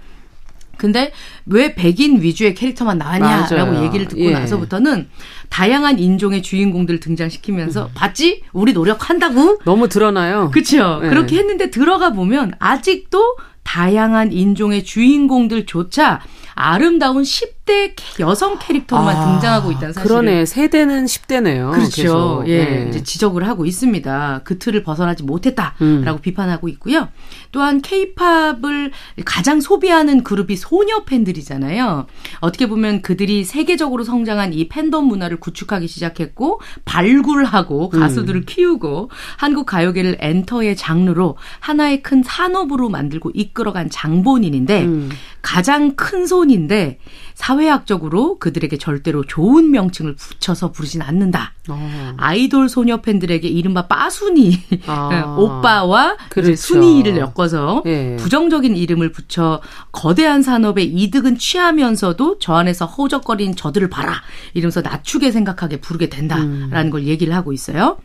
[0.77, 1.13] 근데
[1.47, 3.87] 왜 백인 위주의 캐릭터만 나왔냐라고 맞아요.
[3.87, 4.33] 얘기를 듣고 예.
[4.33, 5.09] 나서부터는
[5.49, 8.43] 다양한 인종의 주인공들 등장시키면서 봤지?
[8.53, 9.61] 우리 노력한다고?
[9.65, 10.51] 너무 드러나요.
[10.51, 11.01] 그렇죠.
[11.01, 11.09] 네.
[11.09, 16.21] 그렇게 했는데 들어가 보면 아직도 다양한 인종의 주인공들조차
[16.55, 20.47] 아름다운 10 대 여성 캐릭터로만 아, 등장하고 있다는 사실을 그러네.
[20.47, 21.73] 세대는 10대네요.
[21.73, 22.45] 그렇죠.
[22.47, 22.87] 예, 네.
[22.89, 24.43] 이제 지적을 하고 있습니다.
[24.45, 26.19] 그 틀을 벗어나지 못했다라고 음.
[26.23, 27.09] 비판하고 있고요.
[27.51, 28.93] 또한 케이팝을
[29.25, 32.07] 가장 소비하는 그룹이 소녀 팬들이잖아요.
[32.39, 38.01] 어떻게 보면 그들이 세계적으로 성장한 이 팬덤 문화를 구축하기 시작했고 발굴하고 음.
[38.01, 45.11] 가수들을 키우고 한국 가요계를 엔터의 장르로 하나의 큰 산업으로 만들고 이끌어간 장본인인데 음.
[45.43, 46.99] 가장 큰 손인데
[47.35, 51.55] 사회 학적으로 그들에게 절대로 좋은 명칭을 붙여서 부르진 않는다.
[51.69, 52.13] 어.
[52.17, 55.37] 아이돌 소녀 팬들에게 이른바 빠순이 아.
[55.39, 56.55] 오빠와 그렇죠.
[56.55, 58.17] 순이를 엮어서 예.
[58.17, 59.61] 부정적인 이름을 붙여
[59.93, 64.23] 거대한 산업의 이득은 취하면서도 저 안에서 허우적거리는 저들을 봐라
[64.55, 66.91] 이러면서 낮추게 생각하게 부르게 된다라는 음.
[66.91, 67.99] 걸 얘기를 하고 있어요.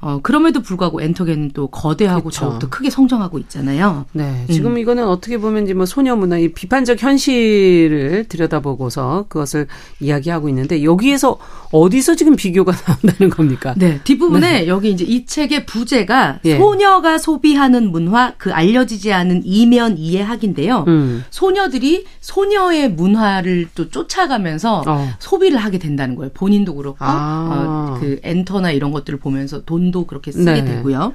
[0.00, 2.40] 어, 그럼에도 불구하고 엔터게는 또 거대하고 그쵸.
[2.44, 4.04] 더욱더 크게 성장하고 있잖아요.
[4.12, 4.44] 네.
[4.50, 9.66] 지금 이거는 어떻게 보면 이제 뭐 소녀 문화, 이 비판적 현실을 들여다보고 서 그것을
[9.98, 11.36] 이야기하고 있는데 여기에서
[11.72, 13.74] 어디서 지금 비교가 나온다는 겁니까?
[13.76, 16.56] 네, 뒷부분에 여기 이제 이 책의 부제가 예.
[16.58, 20.84] 소녀가 소비하는 문화, 그 알려지지 않은 이면 이해학인데요.
[20.86, 21.24] 음.
[21.30, 25.08] 소녀들이 소녀의 문화를 또 쫓아가면서 어.
[25.18, 26.30] 소비를 하게 된다는 거예요.
[26.32, 27.96] 본인도 그렇고 아.
[27.96, 30.64] 어, 그 엔터나 이런 것들을 보면서 돈도 그렇게 쓰게 네.
[30.64, 31.12] 되고요.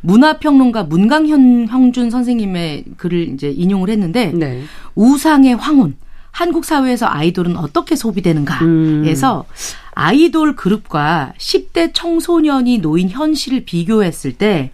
[0.00, 4.62] 문화평론가 문강현 형준 선생님의 글을 이제 인용을 했는데 네.
[4.94, 5.96] 우상의 황혼.
[6.30, 9.54] 한국 사회에서 아이돌은 어떻게 소비되는가에서 음.
[9.92, 14.70] 아이돌 그룹과 10대 청소년이 놓인 현실을 비교했을 때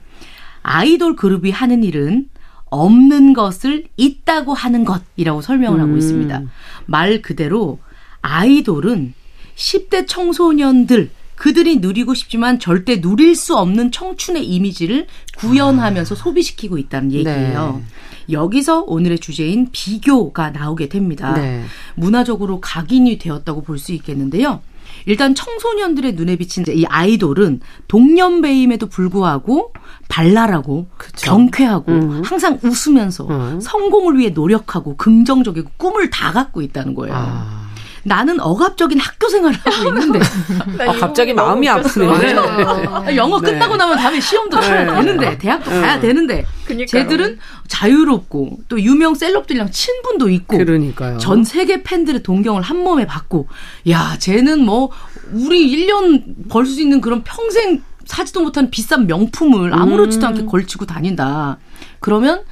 [0.62, 2.28] 아이돌 그룹이 하는 일은
[2.66, 5.98] 없는 것을 있다고 하는 것이라고 설명을 하고 음.
[5.98, 6.42] 있습니다.
[6.86, 7.78] 말 그대로
[8.22, 9.14] 아이돌은
[9.56, 17.82] 10대 청소년들 그들이 누리고 싶지만 절대 누릴 수 없는 청춘의 이미지를 구현하면서 소비시키고 있다는 얘기예요.
[18.30, 21.34] 여기서 오늘의 주제인 비교가 나오게 됩니다.
[21.34, 21.62] 네.
[21.94, 24.60] 문화적으로 각인이 되었다고 볼 수 있겠는데요.
[25.04, 29.72] 일단 청소년들의 눈에 비친 이 아이돌은 동년배임에도 불구하고
[30.08, 31.26] 발랄하고 그쵸.
[31.30, 32.22] 경쾌하고 음.
[32.24, 33.60] 항상 웃으면서 음.
[33.60, 37.14] 성공을 위해 노력하고 긍정적이고 꿈을 다 갖고 있다는 거예요.
[37.16, 37.65] 아.
[38.06, 40.20] 나는 억압적인 학교 생활을 하고 있는데
[40.88, 42.40] 아, 갑자기 마음이 아프네요.
[42.88, 43.50] 아, 영어 네.
[43.50, 44.94] 끝나고 나면 다음에 시험도 쳐야 네.
[44.94, 46.00] 되는데 대학도 가야 네.
[46.08, 46.86] 되는데 그러니까요.
[47.02, 51.18] 쟤들은 자유롭고 또 유명 셀럽들이랑 친분도 있고 그러니까요.
[51.18, 53.48] 전 세계 팬들의 동경을 한 몸에 받고
[53.90, 54.90] 야 쟤는 뭐
[55.32, 60.28] 우리 1년 벌 수 있는 그런 평생 사지도 못한 비싼 명품을 아무렇지도 음.
[60.28, 61.58] 않게 걸치고 다닌다.
[61.98, 62.42] 그러면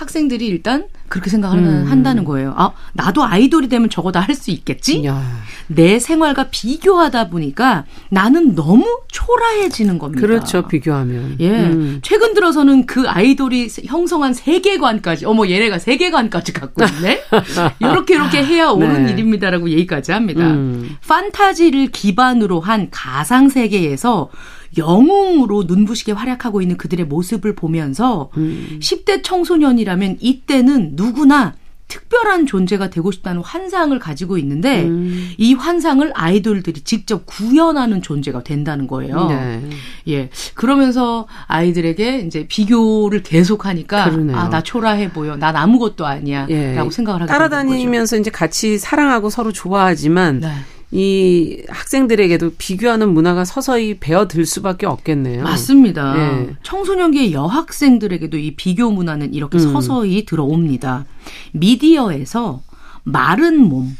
[0.00, 1.86] 학생들이 일단 그렇게 생각을 음.
[1.88, 2.54] 한다는 거예요.
[2.56, 5.04] 아, 나도 아이돌이 되면 저거 다 할 수 있겠지?
[5.04, 5.20] 야.
[5.66, 10.20] 내 생활과 비교하다 보니까 나는 너무 초라해지는 겁니다.
[10.20, 10.66] 그렇죠.
[10.68, 11.36] 비교하면.
[11.40, 11.50] 예.
[11.50, 11.98] 음.
[12.02, 17.22] 최근 들어서는 그 아이돌이 형성한 세계관까지, 어머, 얘네가 세계관까지 갖고 있네?
[17.80, 19.12] 이렇게, 이렇게 해야 옳은 네.
[19.12, 20.46] 일입니다라고 얘기까지 합니다.
[20.46, 20.96] 음.
[21.08, 24.30] 판타지를 기반으로 한 가상 세계에서
[24.76, 28.78] 영웅으로 눈부시게 활약하고 있는 그들의 모습을 보면서 음.
[28.80, 31.54] 10대 청소년이라면 이때는 누구나
[31.90, 35.32] 특별한 존재가 되고 싶다는 환상을 가지고 있는데 음.
[35.36, 39.26] 이 환상을 아이돌들이 직접 구현하는 존재가 된다는 거예요.
[39.26, 39.60] 네.
[40.08, 40.30] 예.
[40.54, 44.36] 그러면서 아이들에게 이제 비교를 계속 하니까 그러네요.
[44.36, 45.36] 아, 나 초라해 보여.
[45.36, 46.46] 난 아무것도 아니야.
[46.48, 46.74] 예.
[46.74, 47.32] 라고 생각을 하게.
[47.32, 50.48] 따라다니면서 이제 같이 사랑하고 서로 좋아하지만 네.
[50.92, 55.44] 이 학생들에게도 비교하는 문화가 서서히 배어들 수밖에 없겠네요.
[55.44, 56.14] 맞습니다.
[56.16, 56.56] 예.
[56.62, 59.72] 청소년기의 여학생들에게도 이 비교 문화는 이렇게 음.
[59.72, 61.04] 서서히 들어옵니다.
[61.52, 62.62] 미디어에서
[63.04, 63.96] 마른 몸,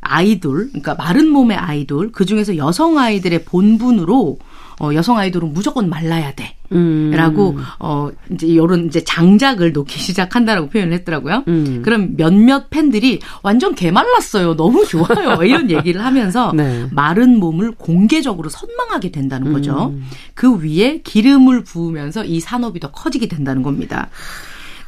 [0.00, 4.38] 아이돌, 그러니까 마른 몸의 아이돌, 그 중에서 여성 아이들의 본분으로
[4.78, 6.55] 어, 여성 아이돌은 무조건 말라야 돼.
[6.72, 7.10] 음.
[7.14, 11.44] 라고, 어, 이제 이런 이제 장작을 놓기 시작한다라고 표현을 했더라고요.
[11.48, 11.82] 음.
[11.82, 14.56] 그럼 몇몇 팬들이 완전 개말랐어요.
[14.56, 15.42] 너무 좋아요.
[15.44, 16.86] 이런 얘기를 하면서 네.
[16.90, 19.92] 마른 몸을 공개적으로 선망하게 된다는 거죠.
[19.94, 20.04] 음.
[20.34, 24.08] 그 위에 기름을 부으면서 이 산업이 더 커지게 된다는 겁니다.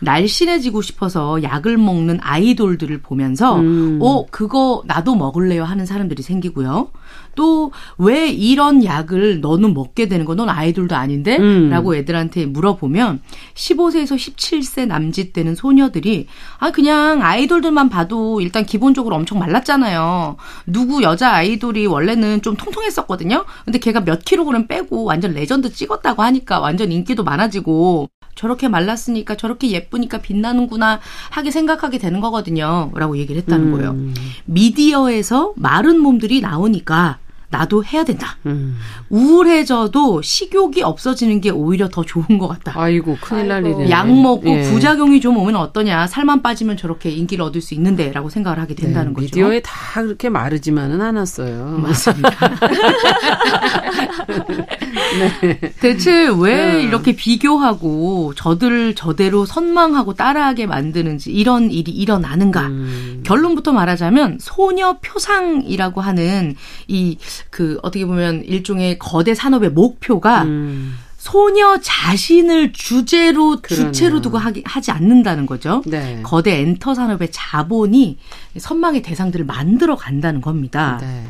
[0.00, 3.98] 날씬해지고 싶어서 약을 먹는 아이돌들을 보면서 음.
[4.00, 6.90] 어 그거 나도 먹을래요 하는 사람들이 생기고요.
[7.34, 10.34] 또 왜 이런 약을 너는 먹게 되는 거?
[10.34, 11.36] 넌 아이돌도 아닌데?
[11.38, 11.68] 음.
[11.70, 13.20] 라고 애들한테 물어보면
[13.54, 16.26] 15세에서 17세 남짓 되는 소녀들이
[16.58, 20.36] 아 그냥 아이돌들만 봐도 일단 기본적으로 엄청 말랐잖아요.
[20.66, 23.44] 누구 여자 아이돌이 원래는 좀 통통했었거든요.
[23.64, 28.08] 근데 걔가 몇 킬로그램 빼고 완전 레전드 찍었다고 하니까 완전 인기도 많아지고
[28.38, 32.92] 저렇게 말랐으니까 저렇게 예쁘니까 빛나는구나 하게 생각하게 되는 거거든요.
[32.94, 33.96] 라고 얘기를 했다는 거예요.
[34.44, 37.18] 미디어에서 마른 몸들이 나오니까
[37.50, 38.36] 나도 해야 된다.
[38.44, 38.76] 음.
[39.08, 42.74] 우울해져도 식욕이 없어지는 게 오히려 더 좋은 것 같다.
[42.78, 43.88] 아이고 큰일 날 일이네.
[43.90, 44.62] 약 먹고 예.
[44.70, 46.06] 부작용이 좀 오면 어떠냐.
[46.08, 49.24] 살만 빠지면 저렇게 인기를 얻을 수 있는데라고 생각을 하게 된다는 네, 거죠.
[49.24, 51.78] 미디어에 다 그렇게 마르지만은 않았어요.
[51.82, 52.30] 맞습니다.
[55.80, 56.82] 대체 왜 네.
[56.82, 62.66] 이렇게 비교하고 저들을 저대로 선망하고 따라하게 만드는지 이런 일이 일어나는가?
[62.66, 63.22] 음.
[63.24, 66.54] 결론부터 말하자면 소녀 표상이라고 하는
[66.88, 67.16] 이
[67.50, 70.96] 그 어떻게 보면 일종의 거대 산업의 목표가 음.
[71.16, 73.92] 소녀 자신을 주제로 그러네요.
[73.92, 75.82] 주체로 두고 하기, 하지 않는다는 거죠.
[75.84, 76.20] 네.
[76.22, 78.18] 거대 엔터 산업의 자본이
[78.56, 80.98] 선망의 대상들을 만들어 간다는 겁니다.
[81.00, 81.24] 네.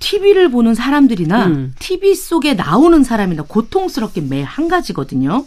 [0.00, 1.74] TV를 보는 사람들이나 음.
[1.78, 5.46] TV 속에 나오는 사람이나 고통스럽게 매 한 가지거든요.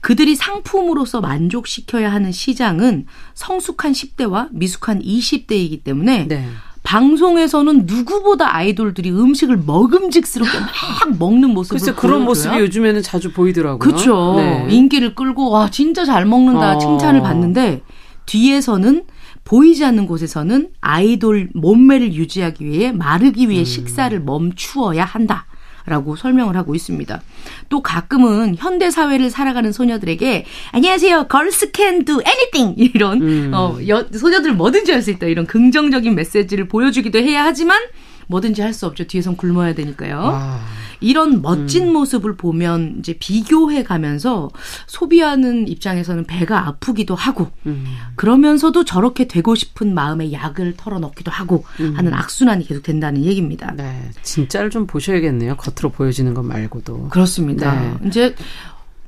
[0.00, 6.48] 그들이 상품으로서 만족시켜야 하는 시장은 성숙한 10대와 미숙한 20대이기 때문에 네.
[6.82, 13.78] 방송에서는 누구보다 아이돌들이 음식을 먹음직스럽게 막 먹는 모습을 글쎄 그런 모습이 요즘에는 자주 보이더라고요.
[13.78, 14.34] 그렇죠.
[14.36, 14.66] 네.
[14.70, 16.78] 인기를 끌고 와 진짜 잘 먹는다 어.
[16.78, 17.82] 칭찬을 받는데
[18.26, 19.04] 뒤에서는
[19.44, 23.50] 보이지 않는 곳에서는 아이돌 몸매를 유지하기 위해 마르기 음.
[23.50, 25.46] 위해 식사를 멈추어야 한다.
[25.90, 27.20] 라고 설명을 하고 있습니다.
[27.68, 33.50] 또 가끔은 현대 사회를 살아가는 소녀들에게 안녕하세요, girls can do anything 이런 음.
[33.52, 37.80] 어, 여, 소녀들 뭐든지 할 수 있다 이런 긍정적인 메시지를 보여주기도 해야 하지만
[38.28, 39.04] 뭐든지 할 수 없죠.
[39.08, 40.16] 뒤에선 굶어야 되니까요.
[40.18, 40.60] 와.
[41.00, 41.92] 이런 멋진 음.
[41.94, 44.50] 모습을 보면 이제 비교해 가면서
[44.86, 47.84] 소비하는 입장에서는 배가 아프기도 하고 음.
[48.16, 51.94] 그러면서도 저렇게 되고 싶은 마음에 약을 털어넣기도 하고 음.
[51.96, 53.72] 하는 악순환이 계속 된다는 얘기입니다.
[53.76, 54.10] 네.
[54.22, 55.56] 진짜를 좀 보셔야겠네요.
[55.56, 57.08] 겉으로 보여지는 것 말고도.
[57.08, 57.80] 그렇습니다.
[57.80, 58.08] 네.
[58.08, 58.34] 이제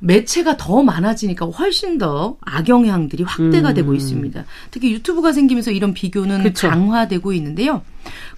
[0.03, 3.73] 매체가 더 많아지니까 훨씬 더 악영향들이 확대가 음.
[3.73, 4.43] 되고 있습니다.
[4.69, 6.69] 특히 유튜브가 생기면서 이런 비교는 그쵸.
[6.69, 7.81] 강화되고 있는데요.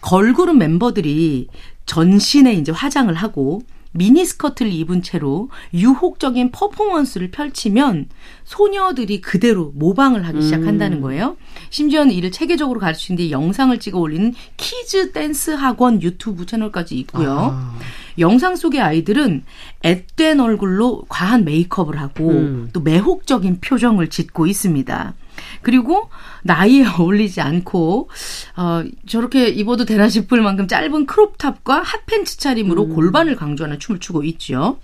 [0.02, 1.48] 걸그룹 멤버들이
[1.86, 3.62] 전신에 이제 화장을 하고
[3.96, 8.10] 미니스커트를 입은 채로 유혹적인 퍼포먼스를 펼치면
[8.44, 11.38] 소녀들이 그대로 모방을 하기 시작한다는 거예요.
[11.70, 17.54] 심지어는 이를 체계적으로 가르치는데 영상을 찍어 올리는 kids 댄스 학원 유튜브 채널까지 있고요.
[17.54, 17.76] 아.
[18.20, 19.44] 영상 속의 아이들은
[19.84, 22.70] 앳된 얼굴로 과한 메이크업을 하고 음.
[22.74, 25.14] 또 매혹적인 표정을 짓고 있습니다.
[25.62, 26.10] 그리고
[26.44, 28.10] 나이에 어울리지 않고
[28.58, 34.24] 어, 저렇게 입어도 되나 싶을 만큼 짧은 crop top과 핫팬츠 차림으로 골반을 강조하는 춤을 추고
[34.24, 34.80] 있죠.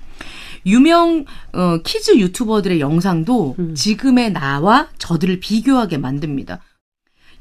[0.65, 6.59] 유명 어, kids 유튜버들의 영상도 지금의 나와 저들을 비교하게 만듭니다.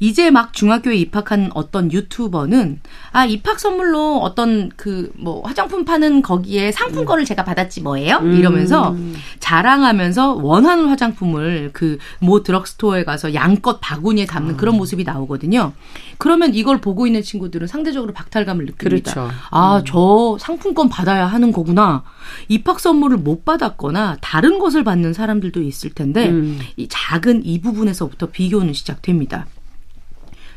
[0.00, 2.80] 이제 막 중학교에 입학한 어떤 유튜버는
[3.12, 8.94] 아 입학 선물로 어떤 그 뭐 화장품 파는 거기에 상품권을 제가 받았지 뭐예요 이러면서
[9.40, 15.72] 자랑하면서 원하는 화장품을 그 모 드럭스토어에 가서 양껏 바구니에 담는 그런 모습이 나오거든요.
[16.18, 19.12] 그러면 이걸 보고 있는 친구들은 상대적으로 박탈감을 느낍니다.
[19.12, 19.30] 그렇죠.
[19.50, 22.02] 아, 저 상품권 받아야 하는 거구나.
[22.48, 26.58] 입학 선물을 못 받았거나 다른 것을 받는 사람들도 있을 텐데 음.
[26.76, 29.46] 이 작은 이 부분에서부터 비교는 시작됩니다.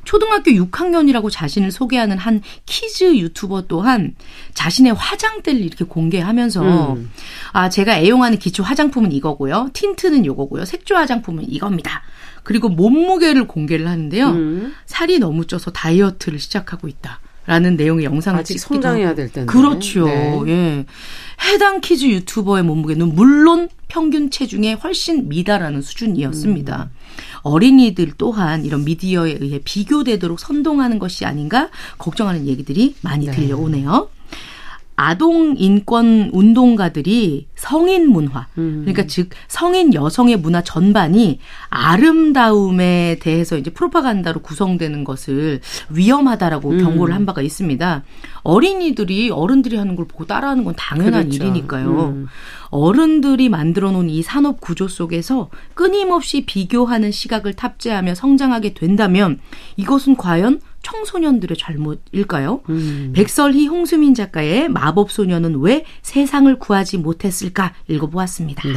[0.04, 4.16] 초등학교 6학년이라고 자신을 소개하는 한 kids 유튜버 또한
[4.54, 7.12] 자신의 화장대를 이렇게 공개하면서 음.
[7.52, 9.70] 아 제가 애용하는 기초 화장품은 이거고요.
[9.74, 10.66] 틴트는 이거고요.
[10.66, 12.04] 색조 화장품은 이겁니다.
[12.44, 14.30] 그리고 몸무게를 공개를 하는데요.
[14.30, 14.74] 음.
[14.86, 17.20] 살이 너무 쪄서 다이어트를 시작하고 있다.
[17.46, 19.16] 라는 내용의 영상을 아직 찍기도 성장해야.
[19.16, 19.52] 될 텐데.
[19.52, 20.06] 그렇죠.
[20.06, 20.42] 네.
[20.48, 20.86] 예.
[21.46, 26.90] 해당 kids 유튜버의 몸무게는 물론 평균 체중에 훨씬 미달하는 수준이었습니다.
[26.92, 27.04] 음.
[27.42, 33.34] 어린이들 또한 이런 미디어에 의해 비교되도록 선동하는 것이 아닌가 걱정하는 얘기들이 많이 네.
[33.34, 34.10] 들려오네요.
[34.96, 38.82] 아동 인권 운동가들이 성인 문화, 음.
[38.82, 41.40] 그러니까 즉 성인 여성의 문화 전반이
[41.70, 46.78] 아름다움에 대해서 이제 프로파간다로 구성되는 것을 위험하다라고 음.
[46.80, 48.04] 경고를 한 바가 있습니다.
[48.44, 51.44] 어린이들이 어른들이 하는 걸 보고 따라하는 건 당연한 그렇죠.
[51.44, 52.14] 일이니까요.
[52.16, 52.28] 음.
[52.70, 59.40] 어른들이 만들어 놓은 이 산업 구조 속에서 끊임없이 비교하는 시각을 탑재하며 성장하게 된다면
[59.78, 62.62] 이것은 과연 청소년들의 잘못일까요?
[62.70, 63.12] 음.
[63.16, 68.68] 백설희 홍수민 작가의 마법소녀는 왜 세상을 구하지 못했을까 읽어보았습니다.
[68.68, 68.74] 네.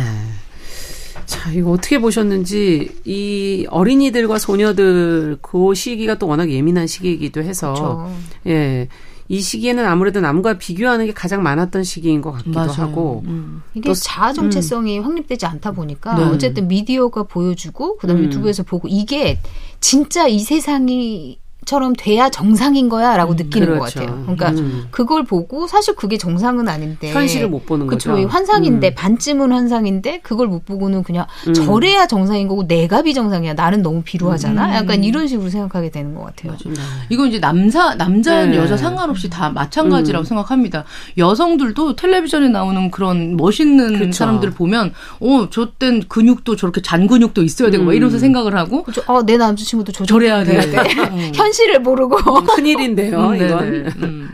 [1.27, 8.17] 자, 이거 어떻게 보셨는지, 이 어린이들과 소녀들, 그 시기가 또 워낙 예민한 시기이기도 해서, 그렇죠.
[8.47, 8.89] 예.
[9.29, 12.71] 이 시기에는 아무래도 남과 비교하는 게 가장 많았던 시기인 것 같기도 맞아요.
[12.75, 13.61] 하고, 음.
[13.75, 16.25] 이게 또- 자아 정체성이 확립되지 않다 보니까 네.
[16.27, 18.27] 어쨌든 미디어가 보여주고 그다음에 음.
[18.27, 19.41] 유튜브에서 보고 이게
[19.81, 23.81] 진짜 이 세상이 처럼 돼야 정상인 거야라고 느끼는 그렇죠.
[24.01, 24.23] 것 같아요.
[24.23, 24.87] 그러니까 음.
[24.91, 28.23] 그걸 보고 사실 그게 정상은 아닌데 현실을 못 보는 그쵸, 거죠.
[28.23, 28.95] 이 환상인데 음.
[28.97, 31.53] 반쯤은 환상인데 그걸 못 보고는 그냥 음.
[31.53, 33.55] 저래야 정상인 거고 내가 비정상이야.
[33.55, 34.69] 나는 너무 비루하잖아.
[34.69, 34.75] 음.
[34.75, 36.57] 약간 이런 식으로 생각하게 되는 것 같아요.
[36.65, 36.73] 네.
[37.11, 38.57] 이건 이제 남자 남자 네.
[38.57, 40.25] 여자 상관없이 다 마찬가지라고 음.
[40.25, 40.85] 생각합니다.
[41.19, 44.13] 여성들도 텔레비전에 나오는 그런 멋있는 그쵸.
[44.13, 47.97] 사람들 을 보면 어 저 땐 근육도 저렇게 잔 근육도 있어야 되고 막 음.
[47.97, 49.03] 이러면서 생각을 하고 그죠?
[49.09, 50.59] 어, 내 남자친구도 저 저래야 돼.
[50.59, 51.33] 네.
[51.57, 52.17] 현실을 모르고.
[52.45, 54.29] 큰일인데요, 음, 이건.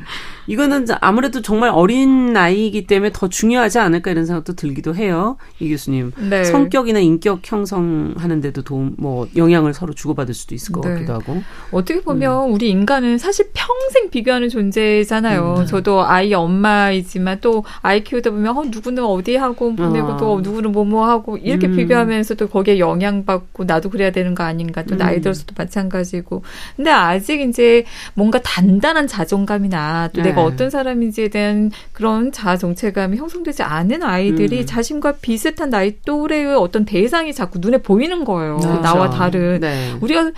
[0.46, 0.50] 음.
[0.52, 5.36] 이거는 아무래도 정말 어린 나이이기 때문에 더 중요하지 않을까 이런 생각도 들기도 해요.
[5.60, 6.12] 이 교수님.
[6.30, 6.44] 네.
[6.44, 10.94] 성격이나 인격 형성하는 데도 도움, 뭐, 영향을 서로 주고받을 수도 있을 것 네.
[10.94, 11.42] 같기도 하고.
[11.70, 15.56] 어떻게 보면 우리 인간은 사실 평생 비교하는 존재잖아요.
[15.60, 15.66] 음.
[15.66, 20.16] 저도 아이 엄마이지만 또 아이 키우다 보면 어, 누구는 어디 하고 보내고 아.
[20.16, 21.76] 또 누구는 뭐뭐 하고 이렇게 음.
[21.76, 25.20] 비교하면서 또 거기에 영향받고 나도 그래야 되는 거 아닌가 또 나이 음.
[25.22, 26.42] 들어서도 마찬가지고.
[26.76, 27.84] 근데 아직 이제
[28.14, 30.31] 뭔가 단단한 자존감이나 또 네.
[30.34, 34.66] 내가 어떤 사람인지에 대한 그런 자아 정체감이 형성되지 않은 아이들이 음.
[34.66, 38.56] 자신과 비슷한 나이 또래의 어떤 대상이 자꾸 눈에 보이는 거예요.
[38.56, 38.80] 그렇죠.
[38.80, 39.60] 나와 다른.
[39.60, 39.92] 네.
[40.00, 40.32] 우리가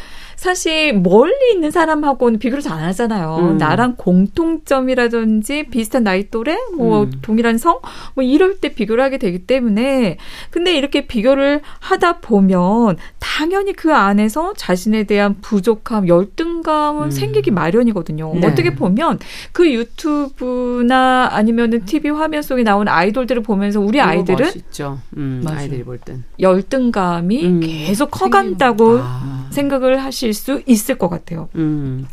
[0.45, 3.37] 사실 멀리 있는 사람하고는 비교를 잘 안 하잖아요.
[3.53, 3.57] 음.
[3.57, 7.13] 나랑 공통점이라든지 비슷한 나이 또래, 뭐 음.
[7.23, 7.79] 동일한 성,
[8.15, 10.19] 뭐 이럴 때 비교를 하게 되기 때문에
[10.51, 17.11] 근데 이렇게 비교를 하다 보면 당연히 그 안에서 자신에 대한 부족함, 열등감은 음.
[17.13, 18.35] 생기기 마련이거든요.
[18.41, 18.47] 네.
[18.49, 19.21] 어떻게 보면
[19.53, 24.99] 그 유튜브나 아니면은 TV 화면 속에 나온 아이돌들을 보면서 우리 아이들은 멋있죠.
[25.17, 25.45] 음.
[25.47, 26.25] 아이들이 볼 땐.
[26.41, 27.61] 열등감이 음.
[27.61, 29.44] 계속 커간다고 아.
[29.55, 31.49] 생각을 하실 수 있을 것 같아요.
[31.55, 32.07] 음.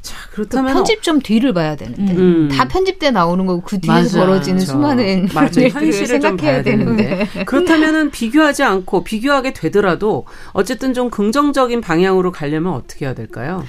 [0.00, 0.72] 자, 그 그렇다면.
[0.74, 2.48] 편집 좀 뒤를 봐야 되는데 음.
[2.50, 4.18] 다 편집돼 나오는 거고 그 뒤에서 맞아.
[4.20, 4.72] 벌어지는 그렇죠.
[4.72, 5.28] 수많은.
[5.28, 12.30] 일들을 현실을 좀 생각해야 봐야 되는데 그렇다면은 비교하지 않고 비교하게 되더라도 어쨌든 좀 긍정적인 방향으로
[12.30, 13.64] 가려면 어떻게 해야 될까요?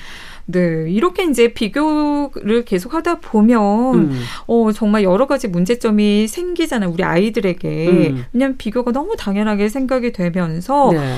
[0.45, 4.21] 네, 이렇게 이제 비교를 계속 하다 보면 음.
[4.47, 6.89] 어 정말 여러 가지 문제점이 생기잖아요.
[6.89, 7.87] 우리 아이들에게.
[7.87, 8.25] 음.
[8.33, 11.15] 왜냐면 비교가 너무 당연하게 생각이 되면서 네.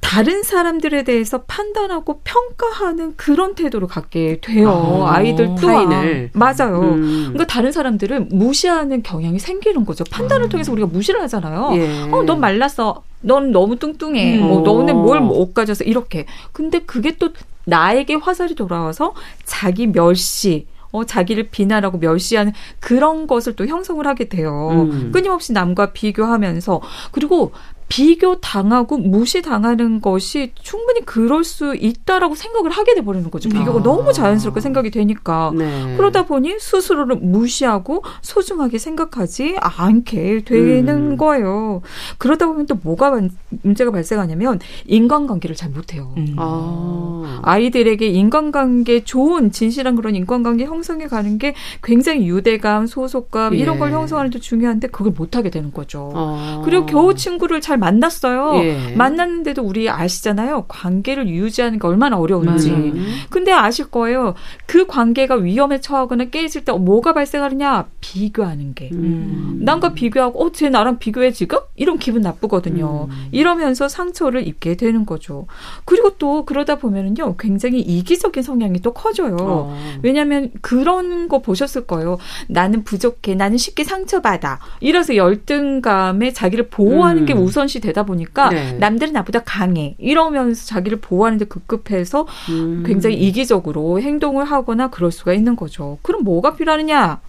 [0.00, 5.04] 다른 사람들에 대해서 판단하고 평가하는 그런 태도를 갖게 돼요.
[5.06, 5.88] 아, 아, 이들 또한.
[5.88, 6.30] 타인을.
[6.32, 6.80] 맞아요.
[6.80, 7.24] 음.
[7.28, 10.04] 그러니까 다른 사람들을 무시하는 경향이 생기는 거죠.
[10.10, 11.70] 판단을 통해서 우리가 무시를 하잖아요.
[11.74, 12.10] 예.
[12.10, 13.02] 어, 넌 말랐어.
[13.20, 14.38] 넌 너무 뚱뚱해.
[14.38, 14.50] 음.
[14.50, 15.02] 어, 너는 오.
[15.02, 16.26] 뭘못 가져서 이렇게.
[16.52, 17.30] 근데 그게 또
[17.66, 24.88] 나에게 화살이 돌아와서 자기 멸시, 어, 자기를 비난하고 멸시하는 그런 것을 또 형성을 하게 돼요.
[24.90, 25.10] 음.
[25.12, 26.80] 끊임없이 남과 비교하면서
[27.12, 27.52] 그리고
[27.90, 33.48] 비교 당하고 무시 당하는 것이 충분히 그럴 수 있다라고 생각을 하게 돼 버리는 거죠.
[33.48, 33.82] 비교가 아.
[33.82, 35.50] 너무 자연스럽게 생각이 되니까.
[35.56, 35.96] 네.
[35.96, 41.16] 그러다 보니 스스로를 무시하고 소중하게 생각하지 않게 되는 음.
[41.16, 41.82] 거예요.
[42.18, 43.30] 그러다 보면 또 뭐가 만-
[43.62, 46.14] 문제가 발생하냐면 인간관계를 잘 못해요.
[46.16, 46.36] 음.
[46.38, 47.40] 아.
[47.42, 53.78] 아이들에게 인간관계 좋은 진실한 그런 인간관계 형성해 가는 게 굉장히 유대감, 소속감 이런 예.
[53.80, 56.12] 걸 형성하는 데 중요한데 그걸 못하게 되는 거죠.
[56.14, 56.62] 아.
[56.64, 58.62] 그리고 겨우 친구를 잘 만났어요.
[58.62, 58.94] 예.
[58.94, 60.66] 만났는데도 우리 아시잖아요.
[60.68, 62.70] 관계를 유지하는 게 얼마나 어려운지.
[62.70, 63.06] 음.
[63.30, 64.34] 근데 아실 거예요.
[64.66, 67.86] 그 관계가 위험에 처하거나 깨질 때 뭐가 발생하느냐?
[68.00, 68.90] 비교하는 게.
[68.92, 69.58] 음.
[69.62, 71.58] 남과 비교하고, 어, 쟤 나랑 비교해 지금?
[71.76, 73.08] 이런 기분 나쁘거든요.
[73.10, 73.28] 음.
[73.32, 75.46] 이러면서 상처를 입게 되는 거죠.
[75.84, 79.36] 그리고 또 그러다 보면은요, 굉장히 이기적인 성향이 또 커져요.
[79.40, 79.98] 어.
[80.02, 82.18] 왜냐하면 그런 거 보셨을 거예요.
[82.48, 83.34] 나는 부족해.
[83.34, 84.58] 나는 쉽게 상처받아.
[84.80, 87.26] 이래서 열등감에 자기를 보호하는 음.
[87.26, 88.72] 게 우선 시 되다 보니까 네.
[88.74, 89.94] 남들은 나보다 강해.
[89.98, 92.82] 이러면서 자기를 보호하는데 급급해서 음.
[92.86, 95.98] 굉장히 이기적으로 행동을 하거나 그럴 수가 있는 거죠.
[96.02, 97.20] 그럼 뭐가 필요하느냐?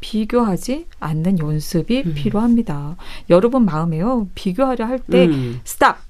[0.00, 2.14] 비교하지 않는 연습이 음.
[2.14, 2.96] 필요합니다.
[3.30, 4.28] 여러분 마음에요.
[4.34, 5.60] 비교하려 할때 음.
[5.64, 6.07] 스탑!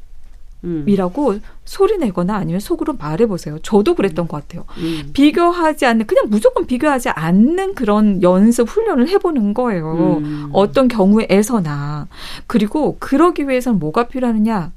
[0.64, 0.84] 음.
[0.86, 3.59] 이라고 소리 내거나 아니면 속으로 말해 보세요.
[3.62, 4.64] 저도 그랬던 것 같아요.
[4.78, 5.11] 음.
[5.12, 10.18] 비교하지 않는, 그냥 무조건 비교하지 않는 그런 연습 훈련을 해보는 거예요.
[10.20, 10.50] 음.
[10.52, 12.09] 어떤 경우에서나.
[12.46, 14.72] 그리고 그러기 위해서는 뭐가 필요하느냐?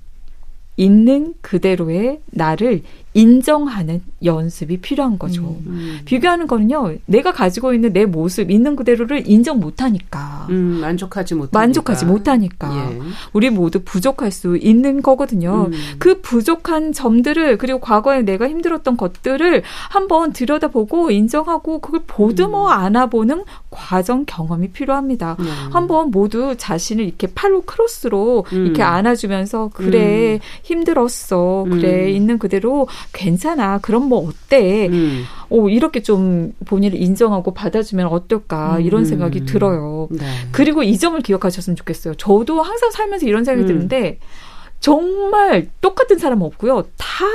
[0.78, 2.82] 있는 그대로의 나를
[3.14, 5.58] 인정하는 연습이 필요한 거죠.
[5.66, 6.00] 음.
[6.06, 10.48] 비교하는 거는요, 내가 가지고 있는 내 모습, 있는 그대로를 인정 못하니까.
[10.50, 11.60] 음, 만족하지 못하니까.
[11.60, 12.92] 만족하지 못하니까.
[12.92, 13.00] 예.
[13.34, 15.68] 우리 모두 부족할 수 있는 거거든요.
[15.72, 15.74] 음.
[16.00, 22.72] 그 부족한 점들을 그리고 과거에 내가 힘들었던 것들을 한번 들여다보고 인정하고 그걸 보듬어 음.
[22.72, 25.36] 안아보는 과정 경험이 필요합니다.
[25.40, 25.46] 네.
[25.72, 28.66] 한번 모두 자신을 이렇게 팔로 크로스로 음.
[28.66, 32.10] 이렇게 안아주면서 그래 힘들었어 그래 음.
[32.10, 35.24] 있는 그대로 괜찮아 그럼 뭐 어때 음.
[35.50, 39.06] 오 이렇게 좀 본인을 인정하고 받아주면 어떨까 이런 음.
[39.06, 40.08] 생각이 들어요.
[40.12, 40.26] 네.
[40.52, 42.16] 그리고 이 점을 기억하셨으면 좋겠어요.
[42.16, 43.68] 저도 항상 살면서 이런 생각이 음.
[43.68, 44.20] 드는데
[44.82, 46.84] 정말 똑같은 사람 없고요.
[46.98, 47.26] 다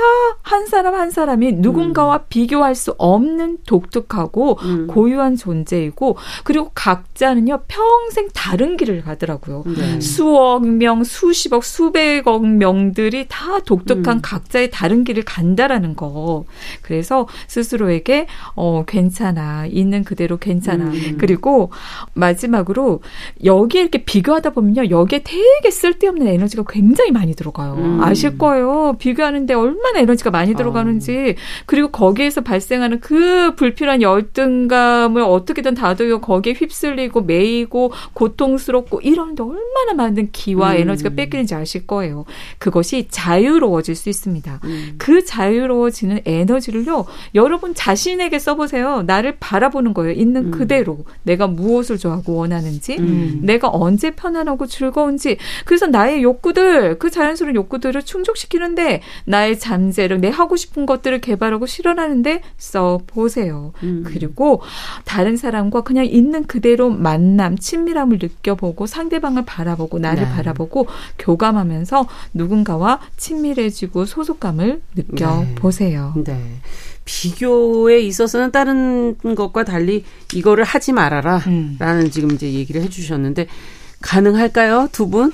[0.47, 2.21] 한 사람 한 사람이 누군가와 음.
[2.29, 4.87] 비교할 수 없는 독특하고 음.
[4.87, 9.63] 고유한 존재이고 그리고 각자는요 평생 다른 길을 가더라고요.
[9.65, 9.99] 네.
[9.99, 14.21] 수억 명, 수십억, 수백억 명들이 다 독특한 음.
[14.21, 16.45] 각자의 다른 길을 간다라는 거.
[16.81, 20.85] 그래서 스스로에게 어 괜찮아 있는 그대로 괜찮아.
[20.85, 21.17] 음.
[21.19, 21.71] 그리고
[22.13, 23.01] 마지막으로
[23.43, 27.75] 여기에 이렇게 비교하다 보면요 여기에 되게 쓸데없는 에너지가 굉장히 많이 들어가요.
[27.75, 28.03] 음.
[28.03, 28.97] 아실 거예요.
[28.99, 31.41] 비교하는데 얼마나 에너지가 많이 들어가는지 어.
[31.65, 40.29] 그리고 거기에서 발생하는 그 불필요한 열등감을 어떻게든 다독여 거기에 휩쓸리고 매이고 고통스럽고 이러는데 얼마나 많은
[40.31, 40.77] 기와 음.
[40.77, 42.25] 에너지가 뺏기는지 아실 거예요.
[42.57, 44.59] 그것이 자유로워질 수 있습니다.
[44.65, 44.95] 음.
[44.97, 47.05] 그 자유로워지는 에너지를요.
[47.35, 49.03] 여러분 자신에게 써보세요.
[49.03, 50.11] 나를 바라보는 거예요.
[50.13, 50.51] 있는 음.
[50.51, 53.39] 그대로 내가 무엇을 좋아하고 원하는지, 음.
[53.43, 55.37] 내가 언제 편안하고 즐거운지.
[55.65, 62.41] 그래서 나의 욕구들 그 자연스러운 욕구들을 충족시키는데 나의 잠재력, 내 하고 싶은 것들을 개발하고 실현하는데
[62.57, 63.73] 써 보세요.
[63.83, 64.03] 음.
[64.05, 64.61] 그리고
[65.03, 70.29] 다른 사람과 그냥 있는 그대로 만남, 친밀함을 느껴보고 상대방을 바라보고 나를 네.
[70.29, 70.87] 바라보고
[71.19, 76.13] 교감하면서 누군가와 친밀해지고 소속감을 느껴보세요.
[76.15, 76.33] 네.
[76.33, 76.55] 네.
[77.03, 80.03] 비교에 있어서는 다른 것과 달리
[80.33, 81.37] 이거를 하지 말아라.
[81.47, 81.77] 음.
[81.79, 83.47] 라는 지금 이제 얘기를 해주셨는데
[84.01, 84.89] 가능할까요?
[84.91, 85.31] 두 분?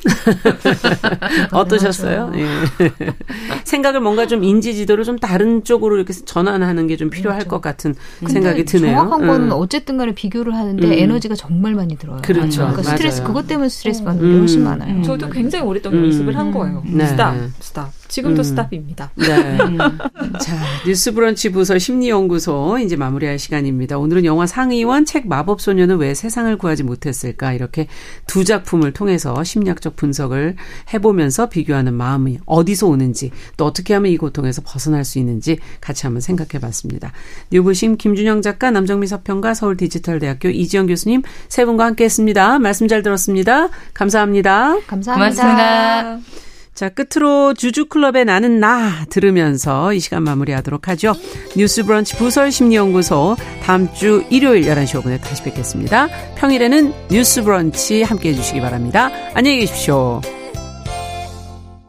[1.52, 2.32] 어떠셨어요?
[2.36, 2.48] 예.
[3.66, 7.50] 생각을 뭔가 좀 인지 지도를 좀 다른 쪽으로 이렇게 전환하는 게 좀 필요할 그렇죠.
[7.50, 7.96] 것 같은
[8.28, 8.96] 생각이 드네요.
[8.96, 9.52] 정확한 거는 음.
[9.54, 10.94] 어쨌든 간에 비교를 하는데 음.
[10.94, 12.22] 에너지가 정말 많이 들어요.
[12.24, 12.62] 그렇죠.
[12.62, 15.02] 그러니까 스트레스 그것 때문에 스트레스 받는 게 훨씬 많아요.
[15.04, 16.84] 저도 굉장히 오랫동안 연습을 한 거예요.
[16.86, 17.06] 네.
[17.08, 18.03] stop, stop.
[18.14, 18.44] 지금도 음.
[18.44, 19.12] stop입니다.
[19.16, 19.58] 네.
[20.40, 20.56] 자,
[20.86, 23.98] 뉴스브런치 부서 심리연구소 이제 마무리할 시간입니다.
[23.98, 27.88] 오늘은 영화 상의원 책 마법소녀는 왜 세상을 구하지 못했을까 이렇게
[28.28, 30.58] 두 작품을 통해서 심리학적 분석을
[30.94, 36.22] 해보면서 비교하는 마음이 어디서 오는지 또 어떻게 하면 이 고통에서 벗어날 수 있는지 같이 한번
[36.22, 37.12] 생각해 봤습니다.
[37.52, 42.60] 뉴부심 김준영 작가, 남정미 서평가, 서울 디지털대학교 이지영 교수님 세 분과 함께 했습니다.
[42.60, 43.70] 말씀 잘 들었습니다.
[43.96, 44.82] 감사합니다.
[44.86, 45.14] 감사합니다.
[45.16, 46.53] 고맙습니다.
[46.74, 51.14] 자, 끝으로 주주클럽의 나는 나 들으면서 이 시간 마무리하도록 하죠.
[51.56, 56.08] 뉴스 브런치 부설 심리연구소 다음 주 일요일 11시 5분에 다시 뵙겠습니다.
[56.36, 59.10] 평일에는 뉴스 브런치 함께 해주시기 바랍니다.
[59.36, 60.22] 안녕히 계십시오.